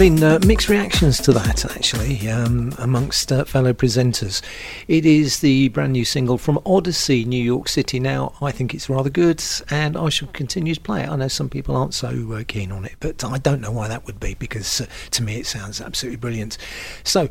Been 0.01 0.23
uh, 0.23 0.39
mixed 0.47 0.67
reactions 0.67 1.19
to 1.19 1.31
that 1.33 1.63
actually 1.63 2.27
um, 2.27 2.73
amongst 2.79 3.31
uh, 3.31 3.45
fellow 3.45 3.71
presenters. 3.71 4.41
It 4.87 5.05
is 5.05 5.41
the 5.41 5.67
brand 5.67 5.93
new 5.93 6.05
single 6.05 6.39
from 6.39 6.59
Odyssey, 6.65 7.23
New 7.23 7.43
York 7.43 7.67
City. 7.69 7.99
Now, 7.99 8.33
I 8.41 8.49
think 8.49 8.73
it's 8.73 8.89
rather 8.89 9.11
good 9.11 9.43
and 9.69 9.95
I 9.95 10.09
shall 10.09 10.29
continue 10.29 10.73
to 10.73 10.81
play 10.81 11.03
it. 11.03 11.09
I 11.09 11.15
know 11.17 11.27
some 11.27 11.49
people 11.49 11.75
aren't 11.75 11.93
so 11.93 12.33
uh, 12.33 12.43
keen 12.47 12.71
on 12.71 12.83
it, 12.83 12.95
but 12.99 13.23
I 13.23 13.37
don't 13.37 13.61
know 13.61 13.69
why 13.69 13.87
that 13.89 14.07
would 14.07 14.19
be 14.19 14.33
because 14.33 14.81
uh, 14.81 14.87
to 15.11 15.21
me 15.21 15.35
it 15.35 15.45
sounds 15.45 15.79
absolutely 15.79 16.17
brilliant. 16.17 16.57
So, 17.03 17.29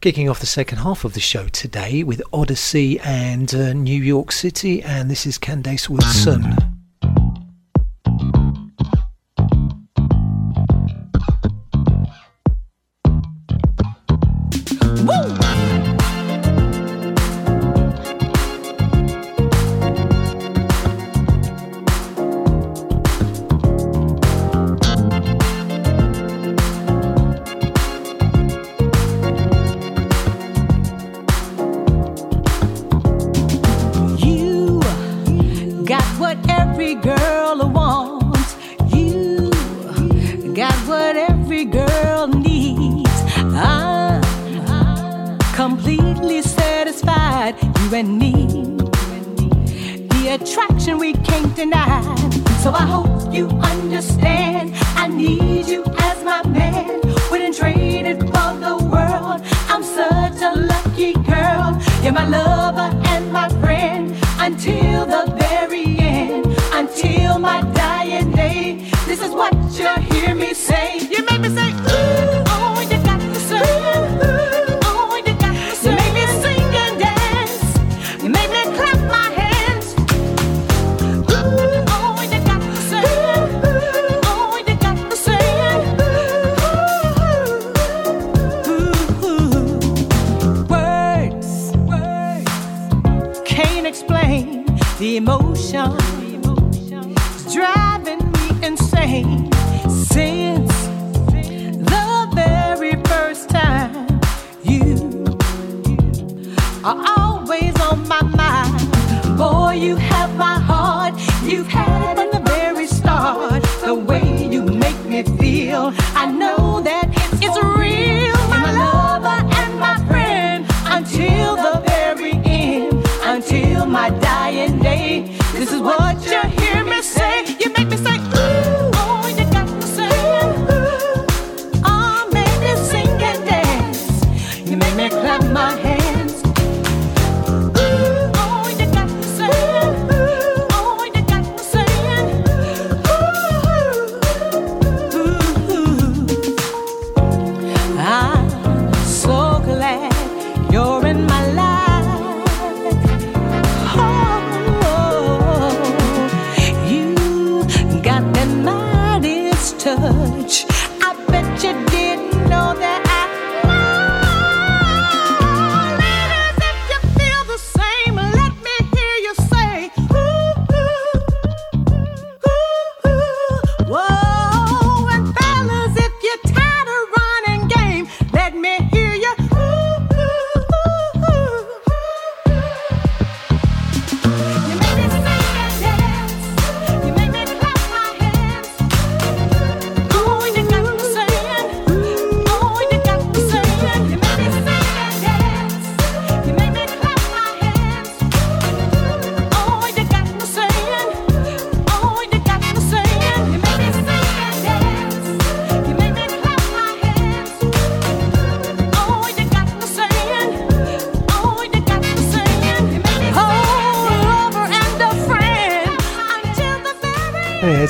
kicking 0.00 0.30
off 0.30 0.40
the 0.40 0.46
second 0.46 0.78
half 0.78 1.04
of 1.04 1.12
the 1.12 1.20
show 1.20 1.48
today 1.48 2.04
with 2.04 2.22
Odyssey 2.32 2.98
and 3.00 3.54
uh, 3.54 3.74
New 3.74 4.02
York 4.02 4.32
City, 4.32 4.82
and 4.82 5.10
this 5.10 5.26
is 5.26 5.36
Candace 5.36 5.90
Woodson. 5.90 6.56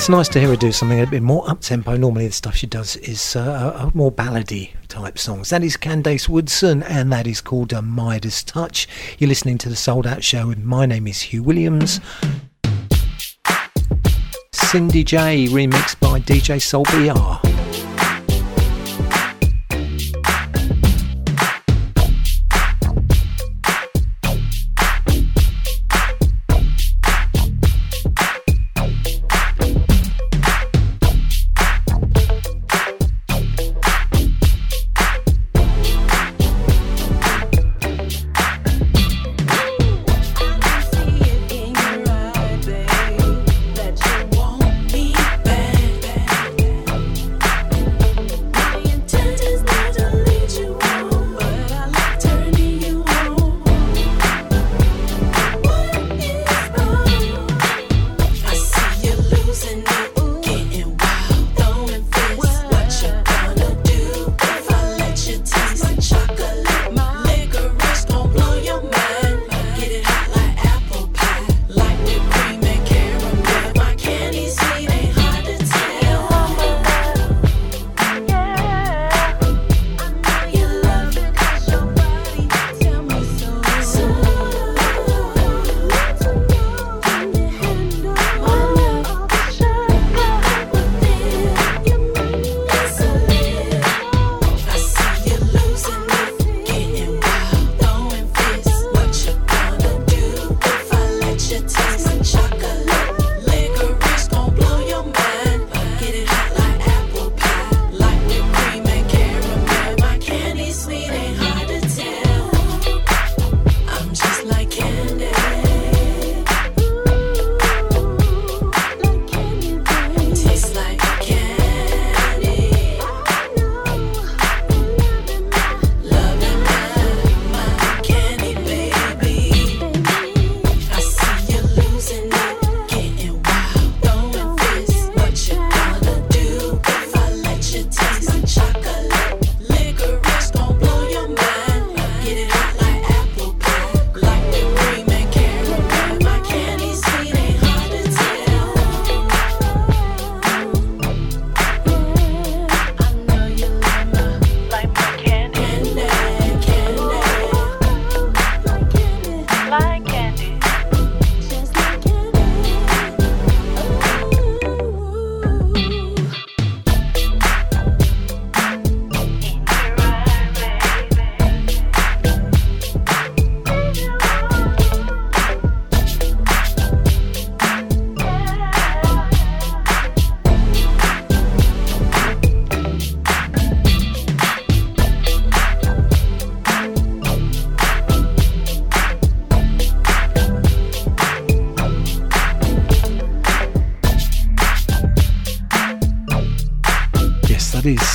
It's 0.08 0.16
nice 0.16 0.28
to 0.28 0.40
hear 0.40 0.48
her 0.48 0.56
do 0.56 0.72
something 0.72 1.00
a 1.00 1.06
bit 1.06 1.22
more 1.22 1.46
up 1.50 1.60
tempo. 1.60 1.94
Normally, 1.94 2.28
the 2.28 2.32
stuff 2.32 2.56
she 2.56 2.66
does 2.66 2.96
is 2.96 3.36
uh, 3.36 3.90
more 3.92 4.10
ballady 4.10 4.70
type 4.88 5.18
songs. 5.18 5.50
That 5.50 5.62
is 5.62 5.76
Candace 5.76 6.30
Woodson, 6.30 6.82
and 6.84 7.12
that 7.12 7.26
is 7.26 7.42
called 7.42 7.74
a 7.74 7.82
Midas 7.82 8.42
Touch. 8.42 8.88
You're 9.18 9.28
listening 9.28 9.58
to 9.58 9.68
the 9.68 9.76
Souled 9.76 10.06
Out 10.06 10.24
Show, 10.24 10.48
and 10.48 10.64
my 10.64 10.86
name 10.86 11.06
is 11.06 11.20
Hugh 11.20 11.42
Williams. 11.42 12.00
Cindy 14.50 15.04
Jay, 15.04 15.46
remixed 15.46 16.00
by 16.00 16.20
DJ 16.20 16.58
Soul 16.58 16.84
BR. 16.84 17.37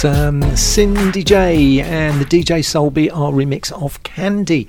Um, 0.05 0.41
Cindy 0.57 1.23
Jay 1.23 1.79
and 1.79 2.19
the 2.19 2.25
DJ 2.25 2.65
Soul 2.65 2.89
BR 2.89 3.09
remix 3.09 3.71
of 3.71 4.03
Candy. 4.03 4.67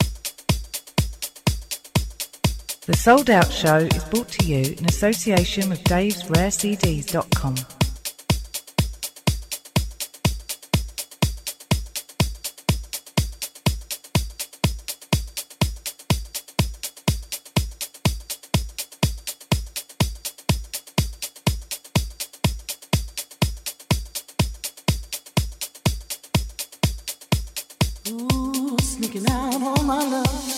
The 2.86 2.96
Souled 2.96 3.30
Out 3.30 3.52
Show 3.52 3.76
is 3.76 4.04
brought 4.04 4.28
to 4.28 4.44
you 4.44 4.74
in 4.78 4.84
association 4.86 5.68
with 5.70 5.82
davesrarecds.com. 5.84 7.54
Ooh, 7.54 7.79
my 29.90 29.98
love. 30.08 30.49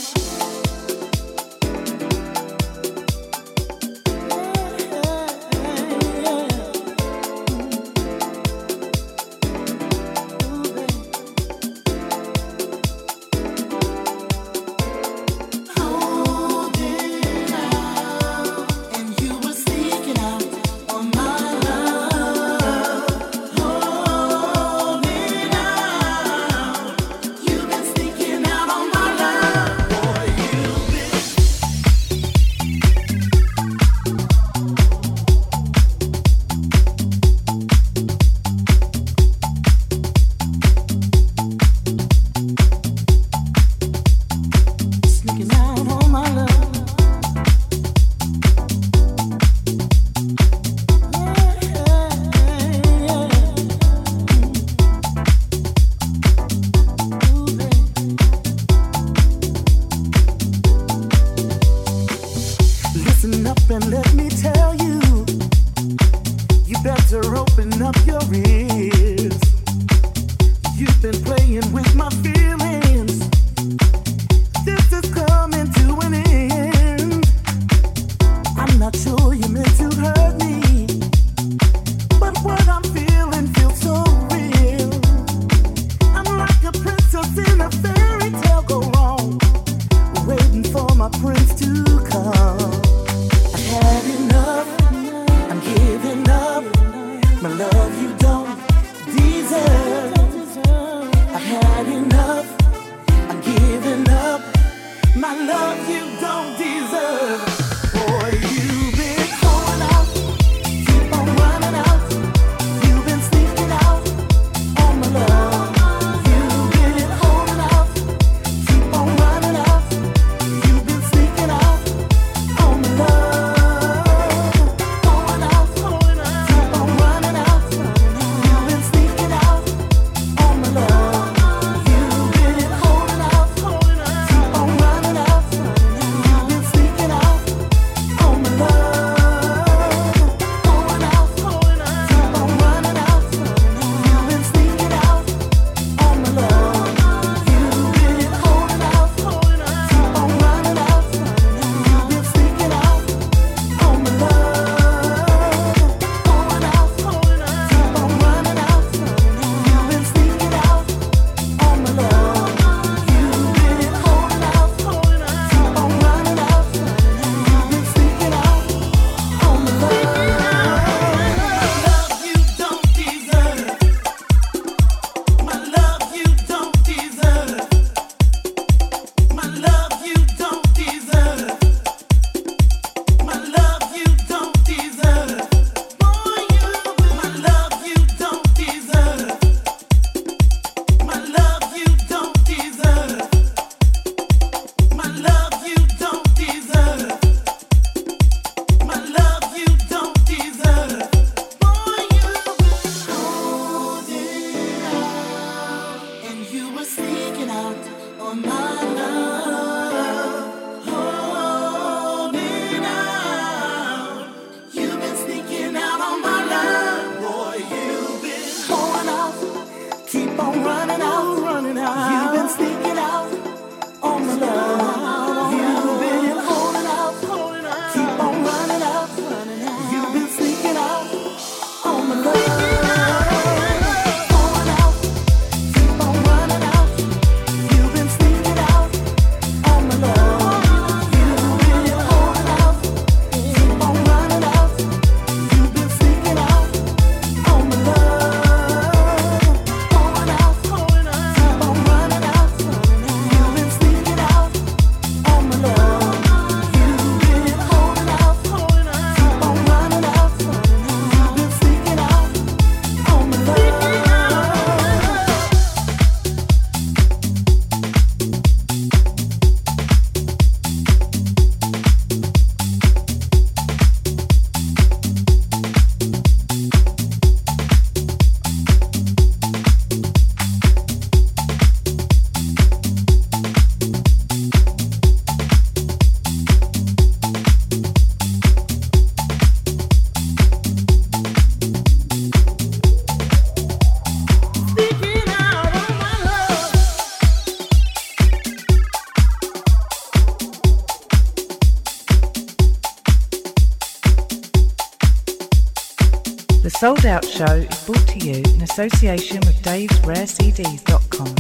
association 308.83 309.39
with 309.41 309.63
davesrarecds.com. 309.63 311.35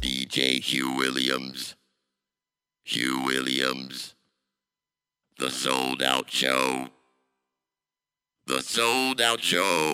DJ 0.00 0.60
Hugh 0.60 0.96
Williams. 0.96 1.74
Hugh 2.84 3.22
Williams. 3.24 4.14
The 5.38 5.50
Souled 5.50 6.02
Out 6.02 6.30
Show. 6.30 6.88
The 8.46 8.62
Souled 8.62 9.20
Out 9.20 9.42
Show. 9.42 9.87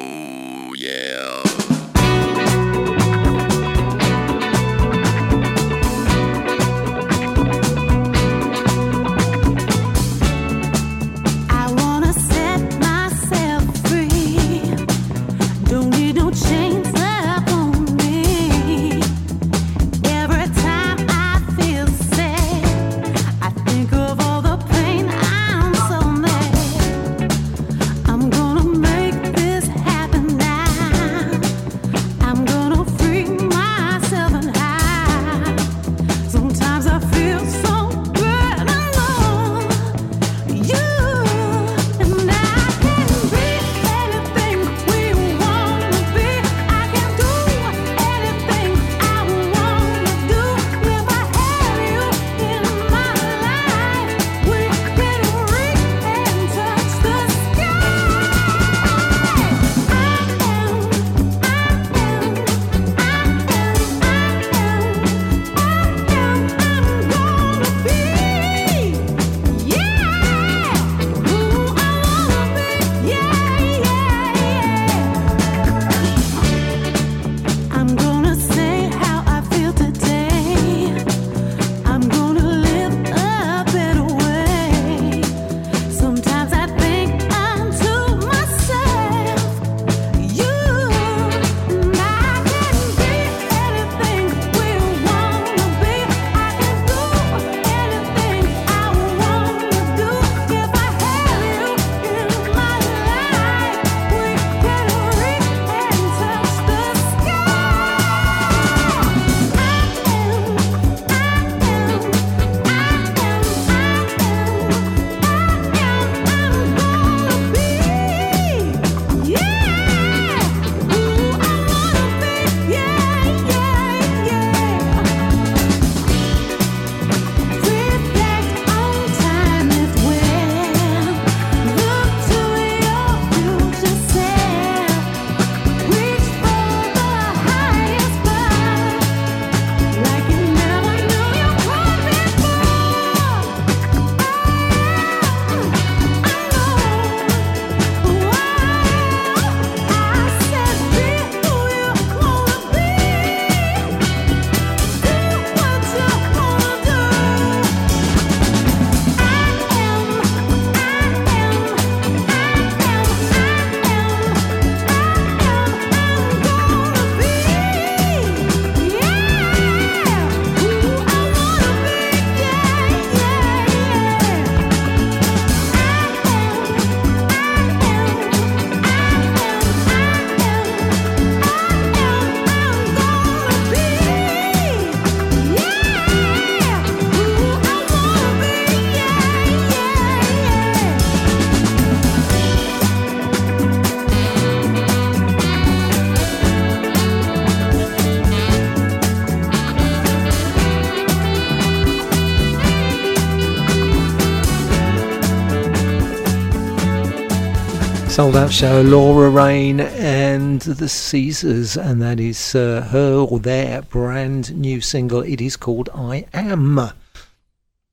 Souled 208.14 208.36
Out 208.36 208.52
Show, 208.52 208.80
Laura 208.82 209.28
Rain 209.28 209.80
and 209.80 210.60
the 210.60 210.88
Caesars, 210.88 211.76
and 211.76 212.00
that 212.00 212.20
is 212.20 212.54
uh, 212.54 212.86
her 212.92 213.16
or 213.16 213.40
their 213.40 213.82
brand 213.82 214.54
new 214.54 214.80
single. 214.80 215.22
It 215.22 215.40
is 215.40 215.56
called 215.56 215.88
I 215.92 216.24
Am. 216.32 216.78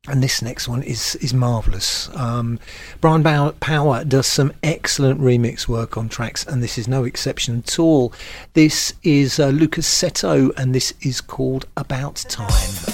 And 0.08 0.22
this 0.22 0.44
next 0.44 0.68
one 0.68 0.84
is 0.84 1.16
is 1.16 1.34
marvelous. 1.34 2.08
Um, 2.16 2.60
Brian 3.00 3.24
Power 3.24 4.04
does 4.04 4.28
some 4.28 4.54
excellent 4.62 5.20
remix 5.20 5.68
work 5.68 5.98
on 5.98 6.08
tracks, 6.08 6.46
and 6.46 6.62
this 6.62 6.78
is 6.78 6.88
no 6.88 7.04
exception 7.04 7.58
at 7.58 7.80
all. 7.80 8.14
This 8.54 8.94
is 9.02 9.40
uh, 9.40 9.48
Lukas 9.48 9.88
Setto, 9.88 10.52
and 10.56 10.76
this 10.76 10.94
is 11.02 11.20
called 11.20 11.66
About 11.76 12.18
Time. 12.30 12.91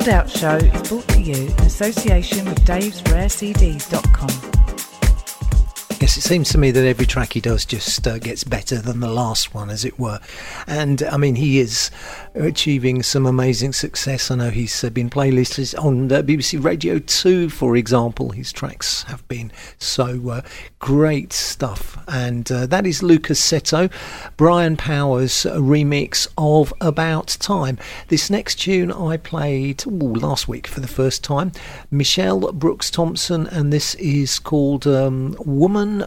Souled 0.00 0.08
Out 0.14 0.30
Show 0.30 0.56
is 0.56 0.88
brought 0.88 1.08
to 1.08 1.20
you 1.20 1.34
in 1.34 1.60
association 1.60 2.46
with 2.46 2.64
davesrarecds.com. 2.64 4.59
It 6.20 6.24
seems 6.24 6.50
to 6.50 6.58
me 6.58 6.70
that 6.70 6.84
every 6.84 7.06
track 7.06 7.32
he 7.32 7.40
does 7.40 7.64
just 7.64 8.06
uh, 8.06 8.18
gets 8.18 8.44
better 8.44 8.76
than 8.76 9.00
the 9.00 9.08
last 9.08 9.54
one, 9.54 9.70
as 9.70 9.86
it 9.86 9.98
were. 9.98 10.20
And 10.66 11.02
I 11.04 11.16
mean, 11.16 11.36
he 11.36 11.58
is 11.58 11.90
achieving 12.34 13.02
some 13.02 13.24
amazing 13.24 13.72
success. 13.72 14.30
I 14.30 14.34
know 14.34 14.50
he's 14.50 14.84
uh, 14.84 14.90
been 14.90 15.08
playlisted 15.08 15.82
on 15.82 16.10
BBC 16.10 16.62
Radio 16.62 16.98
2, 16.98 17.48
for 17.48 17.74
example. 17.74 18.32
His 18.32 18.52
tracks 18.52 19.04
have 19.04 19.26
been 19.28 19.50
so 19.78 20.28
uh, 20.28 20.42
great 20.78 21.32
stuff. 21.32 21.96
And 22.06 22.52
uh, 22.52 22.66
that 22.66 22.86
is 22.86 23.02
Lukas 23.02 23.40
Setto, 23.40 23.90
Brian 24.36 24.76
Powers' 24.76 25.44
remix 25.44 26.28
of 26.36 26.74
About 26.82 27.28
Time. 27.40 27.78
This 28.08 28.28
next 28.28 28.56
tune 28.56 28.92
I 28.92 29.16
played 29.16 29.86
ooh, 29.86 30.12
last 30.14 30.48
week 30.48 30.66
for 30.66 30.80
the 30.80 30.86
first 30.86 31.24
time, 31.24 31.52
Michelle 31.90 32.52
Brooks 32.52 32.90
Thompson, 32.90 33.46
and 33.46 33.72
this 33.72 33.94
is 33.94 34.38
called 34.38 34.86
um, 34.86 35.34
Woman 35.46 36.04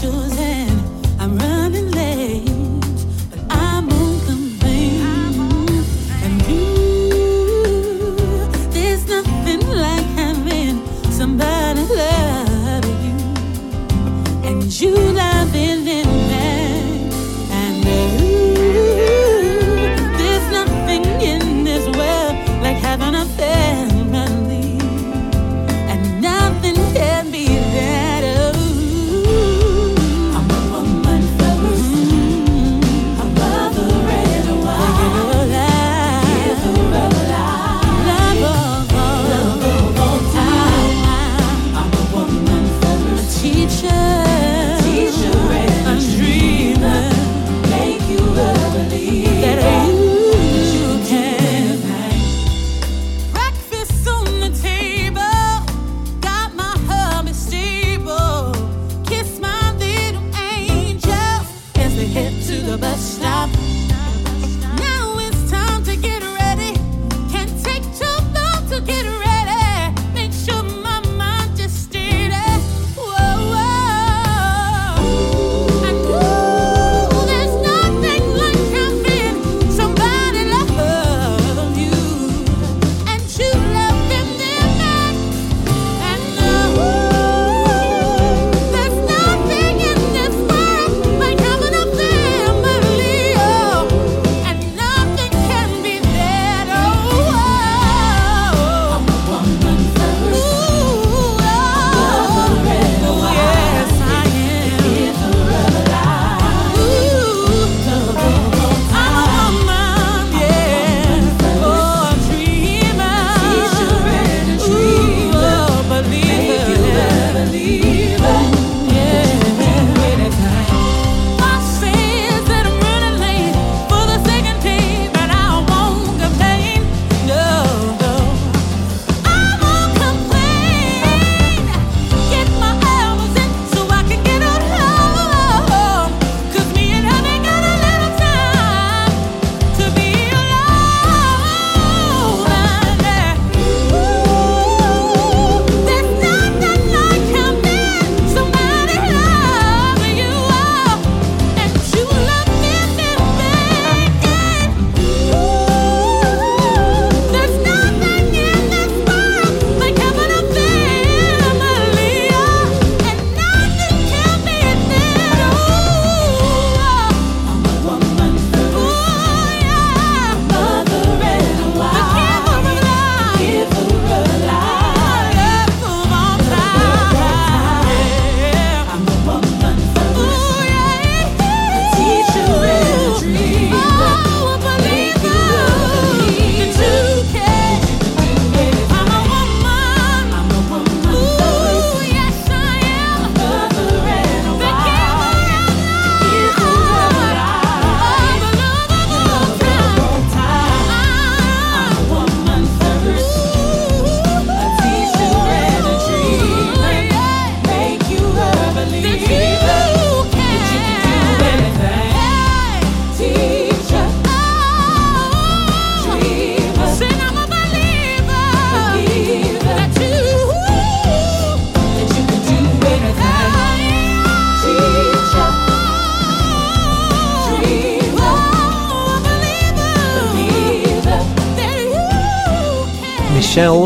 before. 0.00 0.73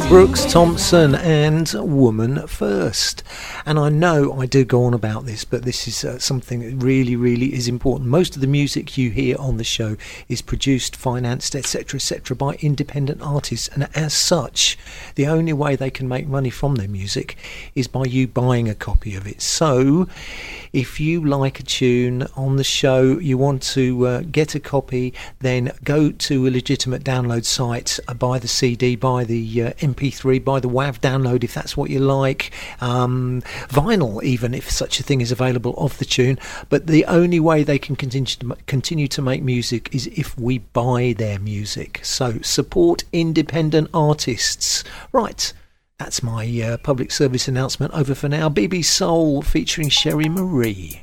Brooks 0.08 0.50
Thompson 0.50 1.14
and 1.16 1.70
Woman 1.74 2.46
First. 2.46 3.22
And 3.66 3.78
I 3.78 3.90
know 3.90 4.40
I 4.40 4.46
do 4.46 4.64
go 4.64 4.84
on 4.84 4.94
about 4.94 5.26
this, 5.26 5.44
but 5.44 5.64
this 5.64 5.86
is 5.86 6.02
uh, 6.02 6.18
something 6.18 6.60
that 6.60 6.82
really, 6.82 7.14
really 7.14 7.52
is 7.52 7.68
important. 7.68 8.08
Most 8.08 8.34
of 8.34 8.40
the 8.40 8.46
music 8.46 8.96
you 8.96 9.10
hear 9.10 9.36
on 9.38 9.58
the 9.58 9.64
show 9.64 9.98
is 10.26 10.40
produced, 10.40 10.96
financed, 10.96 11.54
etc., 11.54 11.98
etc., 11.98 12.34
by 12.34 12.54
independent 12.54 13.20
artists, 13.20 13.68
and 13.68 13.86
as 13.94 14.14
such, 14.14 14.78
the 15.14 15.26
only 15.26 15.52
way 15.52 15.76
they 15.76 15.90
can 15.90 16.08
make 16.08 16.26
money 16.26 16.48
from 16.48 16.76
their 16.76 16.88
music 16.88 17.36
is 17.74 17.86
by 17.86 18.04
you 18.04 18.26
buying 18.26 18.66
a 18.66 18.74
copy 18.74 19.14
of 19.14 19.26
it. 19.26 19.42
So, 19.42 20.08
if 20.72 21.00
you 21.00 21.24
like 21.24 21.60
a 21.60 21.62
tune 21.62 22.26
on 22.36 22.56
the 22.56 22.64
show, 22.64 23.18
you 23.18 23.38
want 23.38 23.62
to 23.62 24.06
uh, 24.06 24.22
get 24.30 24.54
a 24.54 24.60
copy, 24.60 25.14
then 25.40 25.72
go 25.84 26.10
to 26.10 26.46
a 26.46 26.50
legitimate 26.50 27.04
download 27.04 27.44
site, 27.44 27.98
uh, 28.08 28.14
buy 28.14 28.38
the 28.38 28.48
CD, 28.48 28.96
buy 28.96 29.24
the 29.24 29.62
uh, 29.62 29.72
MP3, 29.74 30.44
buy 30.44 30.60
the 30.60 30.68
WAV 30.68 31.00
download 31.00 31.44
if 31.44 31.54
that's 31.54 31.76
what 31.76 31.90
you 31.90 32.00
like, 32.00 32.52
um, 32.80 33.42
vinyl 33.68 34.22
even 34.22 34.54
if 34.54 34.70
such 34.70 35.00
a 35.00 35.02
thing 35.02 35.20
is 35.20 35.32
available 35.32 35.74
of 35.76 35.98
the 35.98 36.04
tune. 36.04 36.38
But 36.68 36.86
the 36.86 37.04
only 37.06 37.40
way 37.40 37.62
they 37.62 37.78
can 37.78 37.96
continue 37.96 38.26
to 38.26 38.56
continue 38.66 39.08
to 39.08 39.22
make 39.22 39.42
music 39.42 39.94
is 39.94 40.06
if 40.08 40.38
we 40.38 40.58
buy 40.58 41.14
their 41.16 41.38
music. 41.38 42.00
So 42.02 42.40
support 42.42 43.04
independent 43.12 43.90
artists. 43.94 44.84
Right. 45.12 45.52
That's 45.98 46.22
my 46.22 46.46
uh, 46.62 46.76
public 46.78 47.10
service 47.10 47.48
announcement 47.48 47.92
over 47.92 48.14
for 48.14 48.28
now. 48.28 48.48
BB 48.48 48.84
Soul 48.84 49.42
featuring 49.42 49.88
Cheri 49.88 50.26
Maree. 50.26 51.00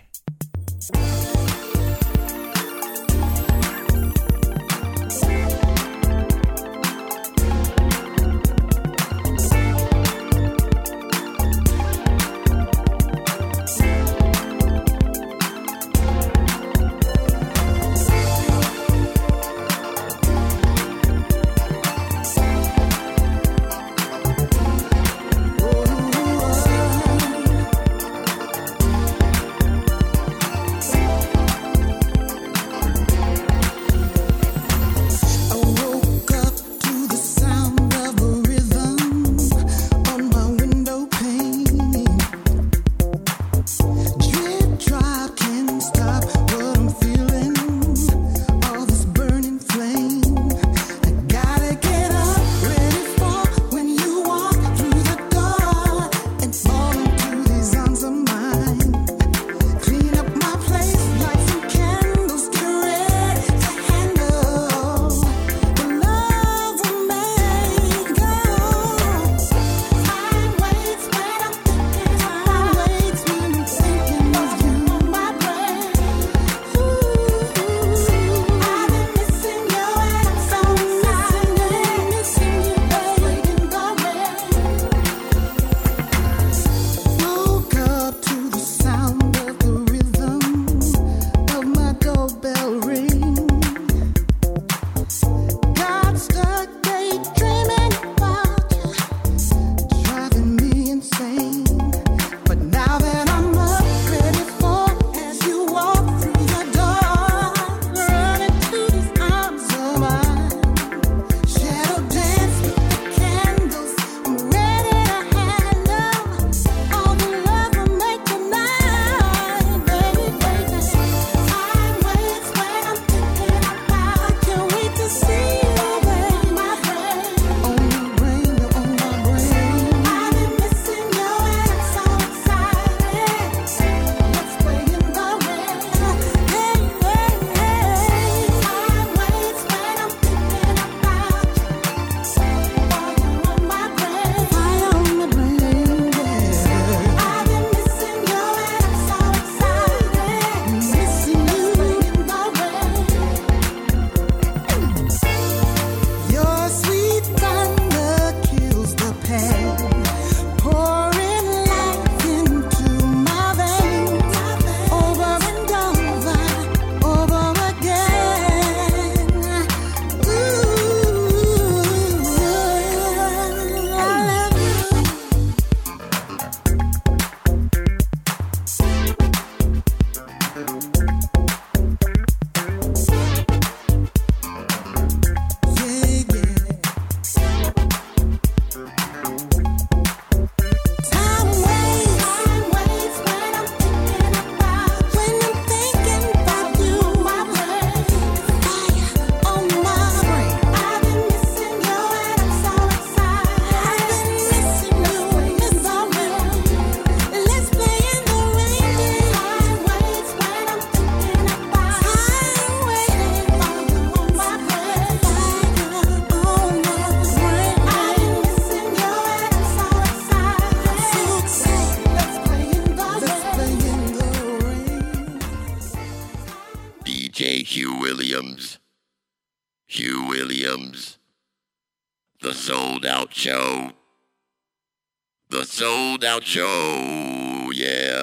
Show, 236.55 237.69
yeah. 237.73 238.21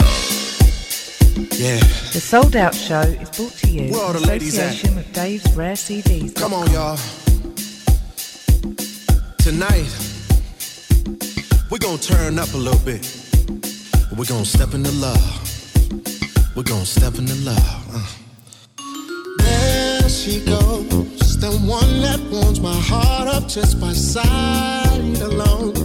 Yeah. 1.53 1.77
The 2.15 2.19
Souled 2.19 2.57
Out 2.57 2.75
Show 2.75 3.03
is 3.03 3.29
brought 3.29 3.53
to 3.59 3.69
you 3.69 3.93
Where 3.93 4.17
in 4.17 4.25
association 4.25 4.97
with 4.97 5.13
Dave's 5.13 5.55
Rare 5.55 5.75
CDs. 5.75 6.35
Come 6.35 6.55
on, 6.55 6.71
y'all. 6.73 6.97
Tonight, 9.37 9.85
We're 11.71 11.77
gonna 11.77 11.99
turn 11.99 12.39
up 12.39 12.51
a 12.55 12.57
little 12.57 12.81
bit. 12.87 13.05
We're 14.17 14.25
gonna 14.25 14.47
step 14.47 14.73
into 14.73 14.93
love. 14.93 16.57
We're 16.57 16.63
gonna 16.63 16.87
step 16.87 17.19
into 17.19 17.35
love. 17.35 17.85
Uh. 17.93 18.07
There 19.41 20.09
she 20.09 20.43
goes, 20.47 21.37
the 21.39 21.53
one 21.67 22.01
that 22.01 22.19
warms 22.31 22.61
my 22.61 22.81
heart 22.81 23.29
up 23.29 23.47
just 23.47 23.79
by 23.79 23.93
sight 23.93 25.21
alone. 25.21 25.82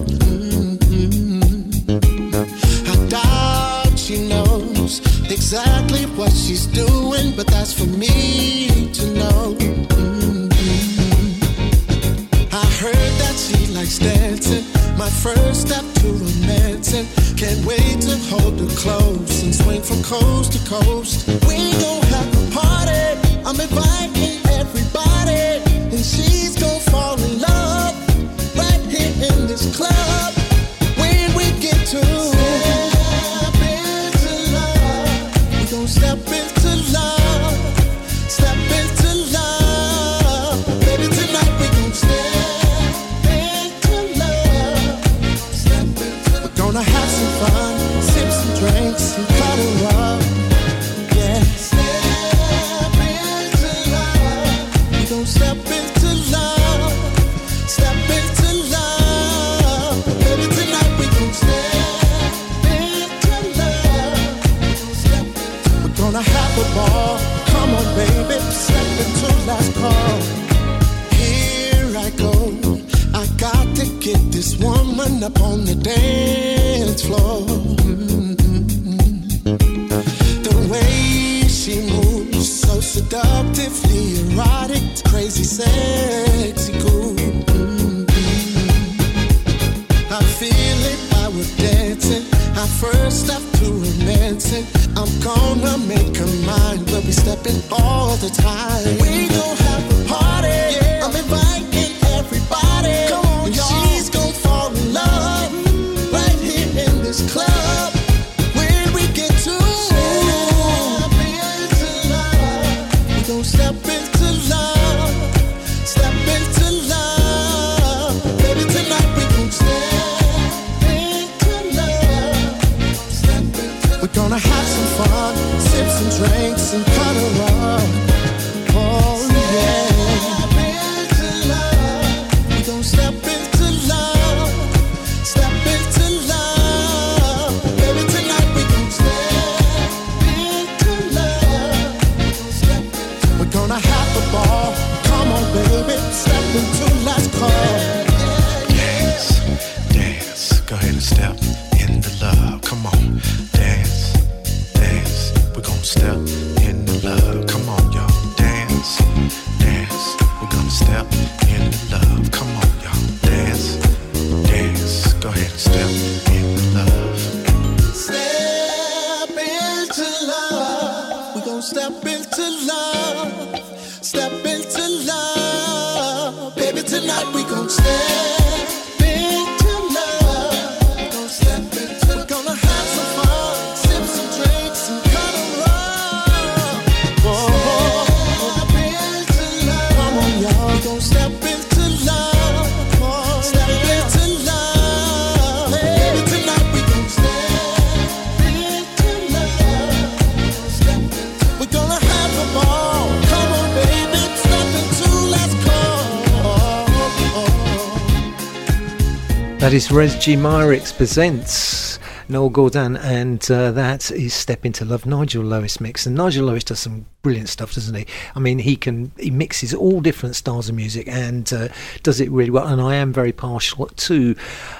Is 209.77 209.91
Regi 209.91 210.35
Myrix 210.35 210.91
presents 210.91 211.99
Noel 212.27 212.49
Gourdin, 212.49 212.97
and 212.97 213.39
uh, 213.51 213.71
that 213.73 214.09
is 214.09 214.33
Step 214.33 214.65
Into 214.65 214.83
Love, 214.83 215.05
Nigel 215.05 215.43
Lowis 215.43 215.79
mix. 215.79 216.07
And 216.07 216.15
Nigel 216.15 216.47
Lowis 216.47 216.65
does 216.65 216.79
some 216.79 217.05
brilliant 217.21 217.47
stuff, 217.47 217.75
doesn't 217.75 217.93
he? 217.93 218.07
I 218.33 218.39
mean, 218.39 218.57
he 218.57 218.75
can 218.75 219.11
he 219.19 219.29
mixes 219.29 219.75
all 219.75 220.01
different 220.01 220.35
styles 220.35 220.67
of 220.67 220.73
music 220.73 221.07
and 221.07 221.53
uh, 221.53 221.67
does 222.01 222.19
it 222.19 222.31
really 222.31 222.49
well. 222.49 222.65
And 222.65 222.81
I 222.81 222.95
am 222.95 223.13
very 223.13 223.31
partial 223.31 223.85
to 223.85 224.35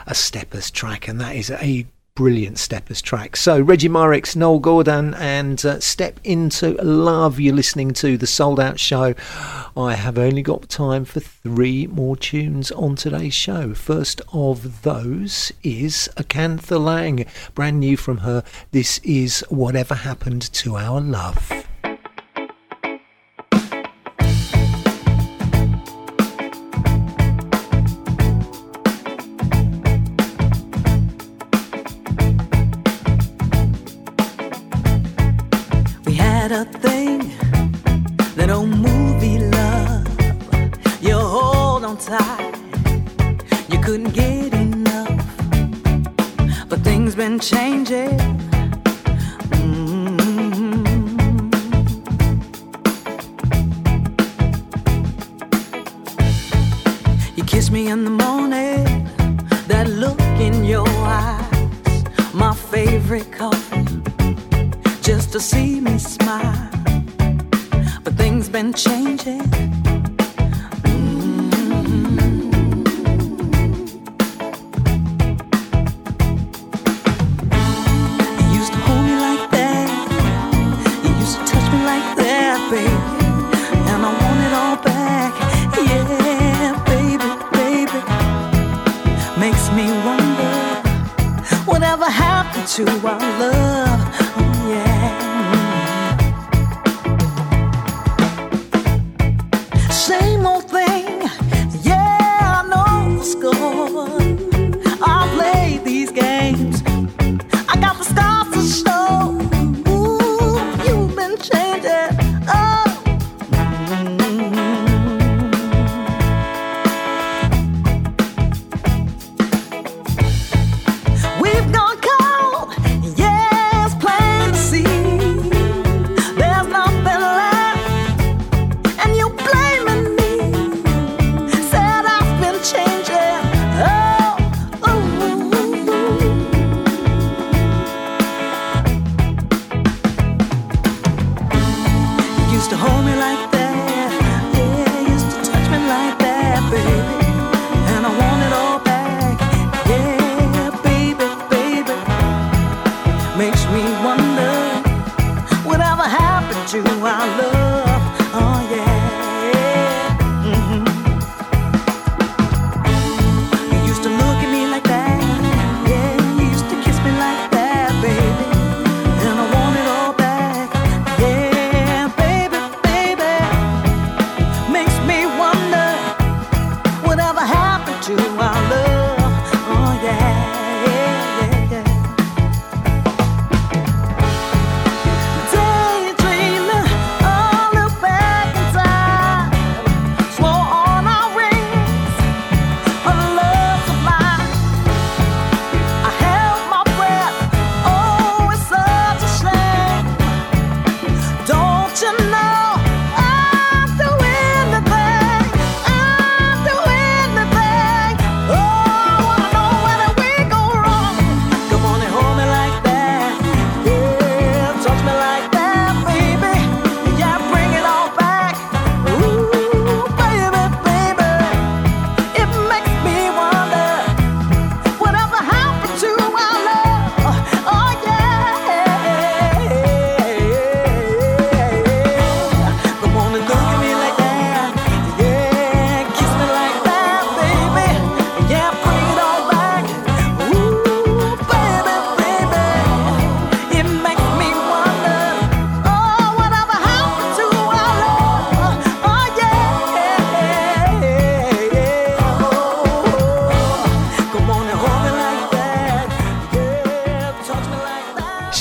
a 0.08 0.16
steppers 0.16 0.72
track, 0.72 1.08
and 1.08 1.22
that 1.22 1.36
is 1.36 1.52
a 1.52 1.86
brilliant 2.16 2.58
steppers 2.58 3.00
track. 3.00 3.36
So 3.38 3.60
Regi 3.60 3.88
Myrix, 3.88 4.36
Noel 4.36 4.60
Gourdin, 4.60 5.14
and 5.14 5.64
uh, 5.64 5.80
Step 5.80 6.20
Into 6.24 6.72
Love. 6.84 7.40
You're 7.40 7.54
listening 7.54 7.94
to 7.94 8.18
the 8.18 8.26
Souled 8.26 8.60
Out 8.60 8.80
Show. 8.80 9.14
I 9.78 9.94
have 9.94 10.18
only 10.18 10.42
got 10.42 10.70
time 10.70 11.06
for 11.06 11.20
three 11.20 11.86
more 11.86 12.18
tunes 12.18 12.72
on 12.72 12.96
today's 12.96 13.36
show. 13.36 13.76
First 13.76 14.22
of 14.34 14.82
those 14.82 15.52
is 15.62 16.10
Acantha 16.18 16.84
Lang, 16.84 17.28
brand 17.54 17.80
new 17.80 17.96
from 17.96 18.18
her. 18.18 18.44
This 18.72 19.00
is 19.04 19.46
Whatever 19.50 19.94
Happened 19.94 20.52
to 20.54 20.78
Our 20.78 21.00
Love. 21.00 21.52
We 36.04 36.16
had 36.16 36.52
a 36.52 36.66
thing, 36.66 37.32
that 38.38 38.50
old 38.50 38.70
movie 38.70 38.97
outside. 42.10 42.56
You 43.70 43.80
couldn't 43.80 44.14
get 44.14 44.54
enough, 44.54 45.10
but 46.70 46.80
things 46.82 47.16
been 47.16 47.40
changing. 47.40 48.18
Mm-hmm. 49.50 50.96
You 57.36 57.44
kiss 57.44 57.70
me 57.72 57.88
in 57.90 58.04
the 58.06 58.12
morning, 58.12 59.10
that 59.68 59.88
look 59.90 60.20
in 60.40 60.64
your 60.64 60.88
eyes, 60.88 62.04
my 62.34 62.54
favorite 62.54 63.32
coffee, 63.32 63.86
just 65.02 65.32
to 65.34 65.40
see 65.40 65.82
me 65.82 65.87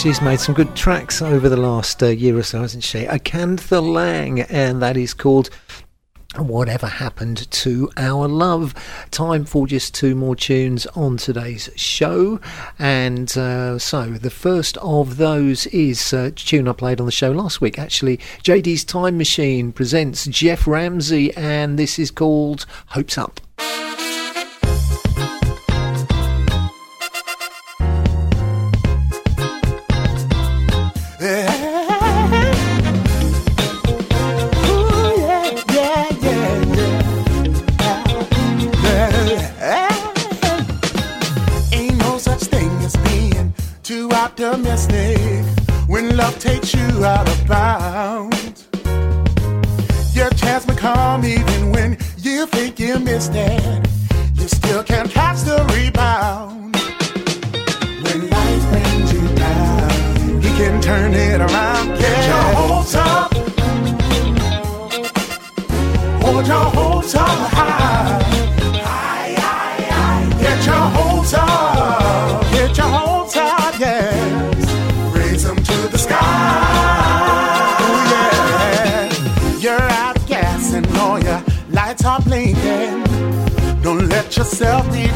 she's 0.06 0.22
made 0.22 0.38
some 0.38 0.54
good 0.54 0.72
tracks 0.76 1.20
over 1.20 1.48
the 1.48 1.56
last 1.56 2.00
uh, 2.00 2.06
year 2.06 2.38
or 2.38 2.42
so, 2.44 2.60
hasn't 2.60 2.84
she? 2.84 3.06
Acantha 3.06 3.82
Lang, 3.82 4.42
and 4.42 4.80
that 4.80 4.96
is 4.96 5.12
called 5.12 5.50
Whatever 6.36 6.86
Happened 6.86 7.50
to 7.50 7.90
Our 7.96 8.28
Love. 8.28 8.72
Time 9.10 9.44
for 9.44 9.66
just 9.66 9.94
two 9.94 10.14
more 10.14 10.36
tunes 10.36 10.86
on 10.94 11.16
today's 11.16 11.70
show. 11.74 12.38
And 12.78 13.36
uh, 13.36 13.80
so 13.80 14.10
the 14.10 14.30
first 14.30 14.76
of 14.76 15.16
those 15.16 15.66
is 15.66 16.12
a 16.12 16.30
tune 16.30 16.68
I 16.68 16.72
played 16.72 17.00
on 17.00 17.06
the 17.06 17.10
show 17.10 17.32
last 17.32 17.60
week. 17.60 17.76
Actually, 17.76 18.18
JD's 18.44 18.84
Time 18.84 19.18
Machine 19.18 19.72
presents 19.72 20.26
Jeff 20.26 20.68
Ramsey, 20.68 21.34
and 21.36 21.80
this 21.80 21.98
is 21.98 22.12
called 22.12 22.64
Hopes 22.90 23.18
Up. 23.18 23.40
yourself, 84.58 84.90
need 84.90 85.15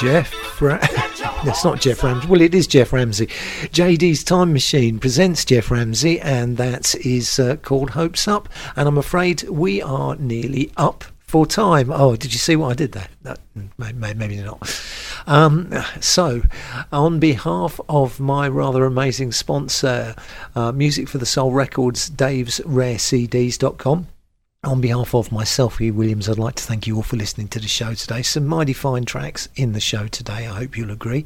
Jeff. 0.00 0.34
It's 0.60 1.64
not 1.64 1.80
Jeff 1.80 2.02
Ramsey. 2.02 2.28
Well, 2.28 2.40
it 2.42 2.54
is 2.54 2.66
Jeff 2.66 2.92
Ramsey. 2.92 3.26
JD's 3.26 4.22
Time 4.24 4.52
Machine 4.52 4.98
presents 4.98 5.44
Jeff 5.44 5.70
Ramsey, 5.70 6.20
and 6.20 6.58
that 6.58 6.94
is 6.96 7.38
uh, 7.38 7.56
called 7.56 7.90
Hopes 7.90 8.28
Up. 8.28 8.48
And 8.74 8.88
I'm 8.88 8.98
afraid 8.98 9.42
we 9.44 9.80
are 9.80 10.16
nearly 10.16 10.70
up 10.76 11.04
for 11.20 11.46
time. 11.46 11.90
Oh, 11.90 12.14
did 12.14 12.32
you 12.32 12.38
see 12.38 12.56
what 12.56 12.72
I 12.72 12.74
did 12.74 12.92
there? 12.92 13.36
Maybe 13.78 14.36
not. 14.36 14.82
Um, 15.26 15.72
so, 16.00 16.42
on 16.92 17.18
behalf 17.18 17.80
of 17.88 18.20
my 18.20 18.48
rather 18.48 18.84
amazing 18.84 19.32
sponsor, 19.32 20.14
uh, 20.54 20.72
Music 20.72 21.08
for 21.08 21.18
the 21.18 21.26
Soul 21.26 21.52
Records, 21.52 22.08
Dave's 22.10 22.60
RareCDs.com. 22.60 24.08
On 24.64 24.80
behalf 24.80 25.14
of 25.14 25.30
myself, 25.30 25.78
Hugh 25.78 25.94
Williams, 25.94 26.28
I'd 26.28 26.38
like 26.38 26.56
to 26.56 26.62
thank 26.64 26.88
you 26.88 26.96
all 26.96 27.02
for 27.02 27.16
listening 27.16 27.46
to 27.48 27.60
the 27.60 27.68
show 27.68 27.94
today. 27.94 28.22
Some 28.22 28.46
mighty 28.46 28.72
fine 28.72 29.04
tracks 29.04 29.48
in 29.54 29.72
the 29.72 29.80
show 29.80 30.08
today, 30.08 30.48
I 30.48 30.58
hope 30.58 30.76
you'll 30.76 30.90
agree. 30.90 31.24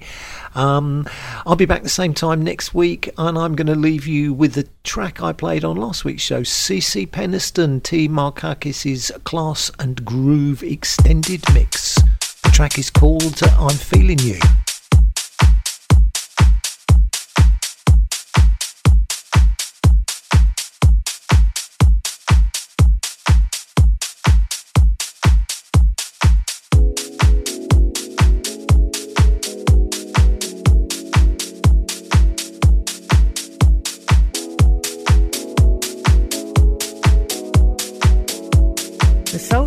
Um, 0.54 1.08
I'll 1.46 1.56
be 1.56 1.64
back 1.64 1.82
the 1.82 1.88
same 1.88 2.12
time 2.12 2.42
next 2.42 2.74
week, 2.74 3.08
and 3.16 3.38
I'm 3.38 3.54
going 3.54 3.66
to 3.68 3.74
leave 3.74 4.06
you 4.06 4.34
with 4.34 4.52
the 4.54 4.68
track 4.84 5.22
I 5.22 5.32
played 5.32 5.64
on 5.64 5.76
last 5.76 6.04
week's 6.04 6.22
show 6.22 6.42
Ce 6.42 6.84
Ce 6.84 7.06
Peniston, 7.06 7.82
T. 7.82 8.08
Markakis' 8.08 9.10
Class 9.24 9.70
and 9.78 10.04
Groove 10.04 10.62
Extended 10.62 11.42
Mix. 11.54 11.94
The 12.42 12.50
track 12.50 12.78
is 12.78 12.90
called 12.90 13.40
I'm 13.42 13.70
Feeling 13.70 14.18
You. 14.18 14.38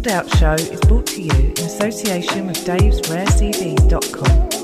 Out 0.08 0.30
Show 0.38 0.54
is 0.54 0.80
brought 0.82 1.06
to 1.08 1.22
you 1.22 1.32
in 1.32 1.52
association 1.52 2.48
with 2.48 2.58
davesrarecds.com. 2.66 4.63